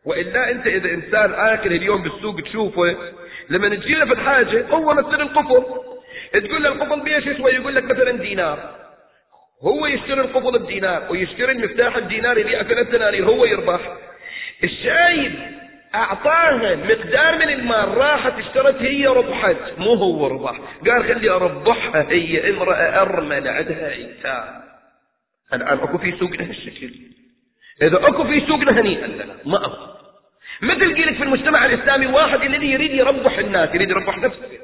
وإلا 0.05 0.51
أنت 0.51 0.67
إذا 0.67 0.91
إنسان 0.91 1.35
آكل 1.35 1.73
اليوم 1.73 2.03
بالسوق 2.03 2.41
تشوفه 2.41 2.97
لما 3.51 3.69
تجي 3.69 3.95
له 3.95 4.05
في 4.05 4.13
الحاجة 4.13 4.67
هو 4.71 4.95
مثل 4.95 5.21
القفل 5.21 5.65
تقول 6.33 6.63
له 6.63 6.69
القفل 6.69 7.01
بيش 7.01 7.27
يسوى 7.27 7.51
يقول 7.51 7.75
لك 7.75 7.85
مثلا 7.85 8.11
دينار. 8.11 8.59
هو 9.63 9.87
يشتري 9.87 10.21
القفل 10.21 10.59
بدينار 10.59 11.03
ويشتري 11.11 11.53
المفتاح 11.53 11.97
الدينار 11.97 12.39
يبيع 12.39 12.63
ثلاث 12.63 12.89
دنانير 12.89 13.25
هو 13.25 13.45
يربح. 13.45 13.81
الشايب 14.65 15.33
أعطاها 15.95 16.77
مقدار 16.77 17.37
من 17.39 17.49
المال 17.49 17.97
راحت 17.97 18.33
اشترت 18.39 18.83
هي 18.83 19.07
ربحت. 19.07 19.57
مو 19.79 19.95
هو 19.95 20.27
ربح. 20.27 20.61
قال 20.87 21.05
خلي 21.05 21.31
أربحها 21.31 22.07
هي 22.11 22.51
امرأة 22.51 23.03
ارمل 23.03 23.49
عندها 23.49 23.93
ايتام 23.93 24.63
الآن 25.55 25.79
أكو 25.79 25.99
في 25.99 26.13
سوقنا 26.19 26.49
هالشكل 26.51 26.91
إذا 27.83 28.09
أكو 28.09 28.25
في 28.25 28.47
سوقنا 28.47 28.81
هنيئا 28.81 29.07
لنا 29.07 29.37
ما 29.45 29.67
اكو 29.67 29.97
مثل 30.63 30.95
قيلك 30.97 31.17
في 31.17 31.23
المجتمع 31.23 31.67
الإسلامي 31.67 32.07
واحد 32.07 32.43
الذي 32.43 32.67
يريد 32.67 32.91
يربح 32.91 33.39
الناس 33.39 33.75
يريد 33.75 33.91
يربح 33.91 34.19
نفسه. 34.19 34.59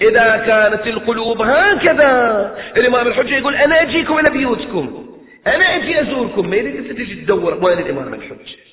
إذا 0.00 0.36
كانت 0.36 0.86
القلوب 0.86 1.42
هكذا 1.42 2.54
الإمام 2.76 3.06
الحجة 3.06 3.36
يقول 3.36 3.54
أنا 3.54 3.82
أجيكم 3.82 4.18
إلى 4.18 4.30
بيوتكم 4.30 5.06
أنا 5.46 5.76
أجي 5.76 6.00
أزوركم. 6.00 6.50
ما 6.50 6.56
يريد 6.56 6.76
أنت 6.76 6.92
تجي 6.92 7.14
تدور 7.14 7.64
وين 7.64 7.78
الإمام 7.78 8.14
الحجة؟ 8.14 8.65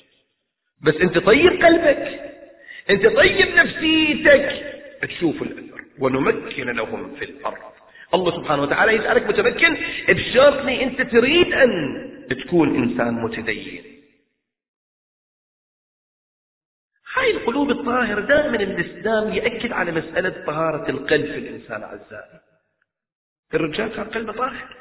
بس 0.84 0.94
انت 0.94 1.18
طيب 1.18 1.62
قلبك. 1.64 2.32
انت 2.90 3.06
طيب 3.06 3.48
نفسيتك. 3.48 4.70
تشوف 5.02 5.42
الاثر 5.42 5.84
ونمكن 5.98 6.70
لهم 6.70 7.14
في 7.16 7.24
الأرض. 7.24 7.72
الله 8.14 8.40
سبحانه 8.40 8.62
وتعالى 8.62 8.92
يسألك 8.92 9.22
متمكن. 9.22 9.76
بشرط 10.08 10.66
انت 10.66 11.02
تريد 11.02 11.52
أن 11.52 12.00
تكون 12.30 12.76
إنسان 12.76 13.14
متدين. 13.14 13.84
هاي 17.14 17.30
القلوب 17.30 17.70
الطاهرة 17.70 18.20
دائما 18.20 18.56
الإسلام 18.56 19.32
يأكد 19.32 19.72
على 19.72 19.92
مسألة 19.92 20.44
طهارة 20.46 20.90
القلب 20.90 21.26
في 21.26 21.38
الإنسان 21.38 21.82
أعزائي 21.82 22.40
الرجال 23.54 23.96
كان 23.96 24.04
قلبه 24.04 24.32
طاهر. 24.32 24.76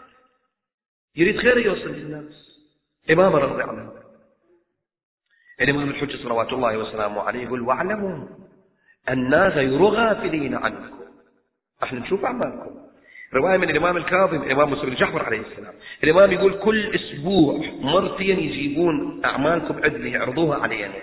يريد 1.15 1.37
خير 1.37 1.57
يوصل 1.57 1.89
للناس. 1.89 2.59
إمام 3.11 3.35
رضي 3.35 3.63
عنه. 3.63 4.02
الإمام 5.61 5.89
الحجة 5.89 6.23
صلوات 6.23 6.53
الله 6.53 6.77
وسلامه 6.77 7.21
عليه 7.21 7.43
يقول 7.43 7.61
واعلموا 7.61 8.27
أنا 9.09 9.47
غير 9.47 9.83
غافلين 9.83 10.55
عنكم. 10.55 10.93
أحنا 11.83 11.99
نشوف 11.99 12.25
أعمالكم. 12.25 12.71
رواية 13.33 13.57
من 13.57 13.69
الإمام 13.69 13.97
الكاظم 13.97 14.43
الإمام 14.43 14.71
مسلم 14.71 14.93
جعفر 14.93 15.23
عليه 15.23 15.39
السلام. 15.39 15.73
الإمام 16.03 16.31
يقول 16.31 16.53
كل 16.53 16.95
أسبوع 16.95 17.65
مرتين 17.81 18.39
يجيبون 18.39 19.25
أعمالكم 19.25 19.75
عدل 19.83 20.07
يعرضوها 20.07 20.57
علينا. 20.59 20.93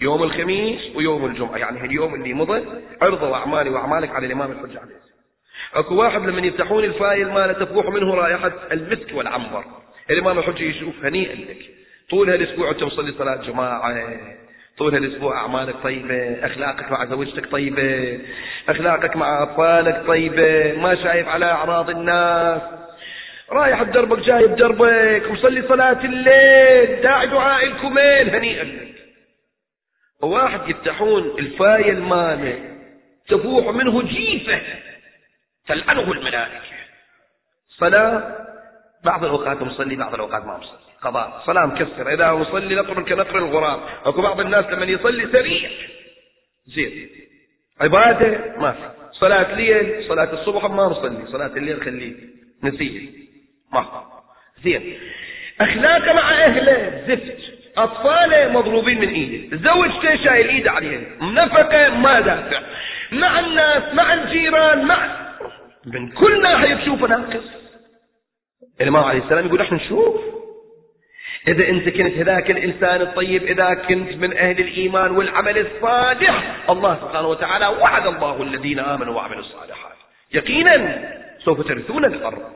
يوم 0.00 0.22
الخميس 0.22 0.96
ويوم 0.96 1.26
الجمعة. 1.26 1.56
يعني 1.56 1.84
اليوم 1.84 2.14
اللي 2.14 2.34
مضى 2.34 2.64
عرضوا 3.02 3.36
أعمالي 3.36 3.70
وأعمالك 3.70 4.10
على 4.10 4.26
الإمام 4.26 4.52
الحجة 4.52 4.80
عليه 4.80 4.96
السلام. 4.96 5.16
أكو 5.74 5.94
واحد 5.94 6.20
لما 6.20 6.46
يفتحون 6.46 6.84
الفايل 6.84 7.28
ماله 7.28 7.52
تفوح 7.52 7.86
منه 7.86 8.14
رائحة 8.14 8.52
المسك 8.72 9.14
والعنبر. 9.14 9.64
الإمام 10.10 10.38
الحجة 10.38 10.62
يشوف 10.62 11.04
هنيئا 11.04 11.34
لك. 11.34 11.70
طول 12.10 12.30
هالأسبوع 12.30 12.70
أنت 12.70 12.82
مصلي 12.82 13.12
صلاة 13.12 13.36
جماعة. 13.36 14.16
طول 14.78 14.94
هالأسبوع 14.94 15.36
أعمالك 15.40 15.74
طيبة 15.82 16.46
أخلاقك 16.46 16.92
مع 16.92 17.04
زوجتك 17.04 17.50
طيبة 17.50 18.20
أخلاقك 18.68 19.16
مع 19.16 19.42
أطفالك 19.42 20.06
طيبة 20.06 20.80
ما 20.80 20.94
شايف 20.94 21.28
على 21.28 21.44
أعراض 21.44 21.90
الناس. 21.90 22.62
رايح 23.50 23.82
بدربك 23.82 24.18
جاي 24.18 24.46
بدربك 24.46 25.30
مصلي 25.30 25.62
صلاة 25.68 26.04
الليل 26.04 27.02
داعي 27.02 27.26
دعاء 27.26 27.64
الكمين 27.64 28.34
هنيئا 28.34 28.64
لك. 28.64 28.94
وواحد 30.22 30.68
يفتحون 30.68 31.22
الفايل 31.38 32.02
ماله 32.02 32.58
تفوح 33.28 33.74
منه 33.74 34.02
جيفة 34.02 34.60
تلعنه 35.68 36.12
الملائكة. 36.12 36.60
صلاة 37.68 38.36
بعض 39.04 39.24
الأوقات 39.24 39.62
مصلي 39.62 39.96
بعض 39.96 40.14
الأوقات 40.14 40.44
ما 40.44 40.58
مصلي. 40.58 40.85
قضاء 41.06 41.42
صلاة 41.46 41.66
مكسر 41.66 42.14
إذا 42.14 42.30
نصلي 42.30 42.74
نطر 42.74 43.02
كنطر 43.02 43.38
الغراب. 43.38 43.80
أكو 44.04 44.22
بعض 44.22 44.40
الناس 44.40 44.64
لما 44.64 44.84
يصلي 44.84 45.28
سريع. 45.32 45.70
زين. 46.66 47.08
عبادة 47.80 48.58
ما 48.58 48.72
في. 48.72 48.90
صلاة 49.12 49.54
ليل 49.54 50.08
صلاة 50.08 50.32
الصبح 50.32 50.64
ما 50.64 50.82
نصلي. 50.82 51.26
صلاة 51.26 51.46
الليل 51.46 51.82
خليه 51.82 52.14
نسيه 52.62 53.08
ما 53.72 53.86
زين. 54.64 54.98
أخلاقه 55.60 56.12
مع 56.12 56.44
أهله. 56.44 57.04
زفت. 57.08 57.36
أطفاله 57.76 58.52
مضروبين 58.52 59.00
من 59.00 59.08
إيده 59.08 59.56
زوجته 59.56 60.24
شايل 60.24 60.48
إيده 60.48 60.70
عليهم. 60.70 61.34
نفقة 61.34 61.88
ما 61.88 62.20
دافع. 62.20 62.62
مع 63.12 63.40
الناس 63.40 63.94
مع 63.94 64.14
الجيران 64.14 64.84
مع 64.84 65.26
من 65.86 66.08
كل 66.08 66.42
ناحية 66.42 66.74
تشوفه 66.74 67.06
ناقص 67.06 67.44
الإمام 68.80 69.04
عليه 69.04 69.24
السلام 69.24 69.46
يقول 69.46 69.60
إحنا 69.60 69.76
نشوف. 69.76 70.25
إذا 71.48 71.68
أنت 71.68 71.88
كنت 71.88 72.12
هذاك 72.12 72.50
الإنسان 72.50 73.00
الطيب 73.00 73.42
إذا 73.42 73.74
كنت 73.74 74.12
من 74.12 74.36
أهل 74.36 74.60
الإيمان 74.60 75.10
والعمل 75.10 75.58
الصالح 75.58 76.64
الله 76.70 76.94
سبحانه 76.94 77.28
وتعالى 77.28 77.66
وعد 77.66 78.06
الله 78.06 78.42
الذين 78.42 78.78
آمنوا 78.78 79.14
وعملوا 79.14 79.40
الصالحات. 79.40 79.96
يقينا 80.32 81.04
سوف 81.38 81.68
ترثون 81.68 82.04
الأرض. 82.04 82.52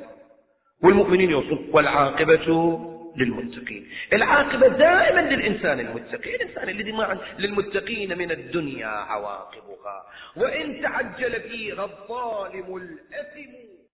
والمؤمنين 0.83 1.31
يوصل 1.31 1.65
والعاقبة 1.73 2.79
للمتقين. 3.17 3.89
العاقبة 4.13 4.69
دائما 4.69 5.21
للإنسان 5.21 5.81
المتقي 5.81 6.35
الإنسان 6.35 6.69
الذي 6.69 6.93
ما 6.93 7.19
للمتقين 7.39 8.19
من 8.19 8.31
الدنيا 8.31 8.87
عواقبها. 8.87 10.05
وإن 10.37 10.83
تعجل 10.83 11.41
فيها 11.41 11.85
الظالم 11.85 12.77
الأثم 12.77 13.80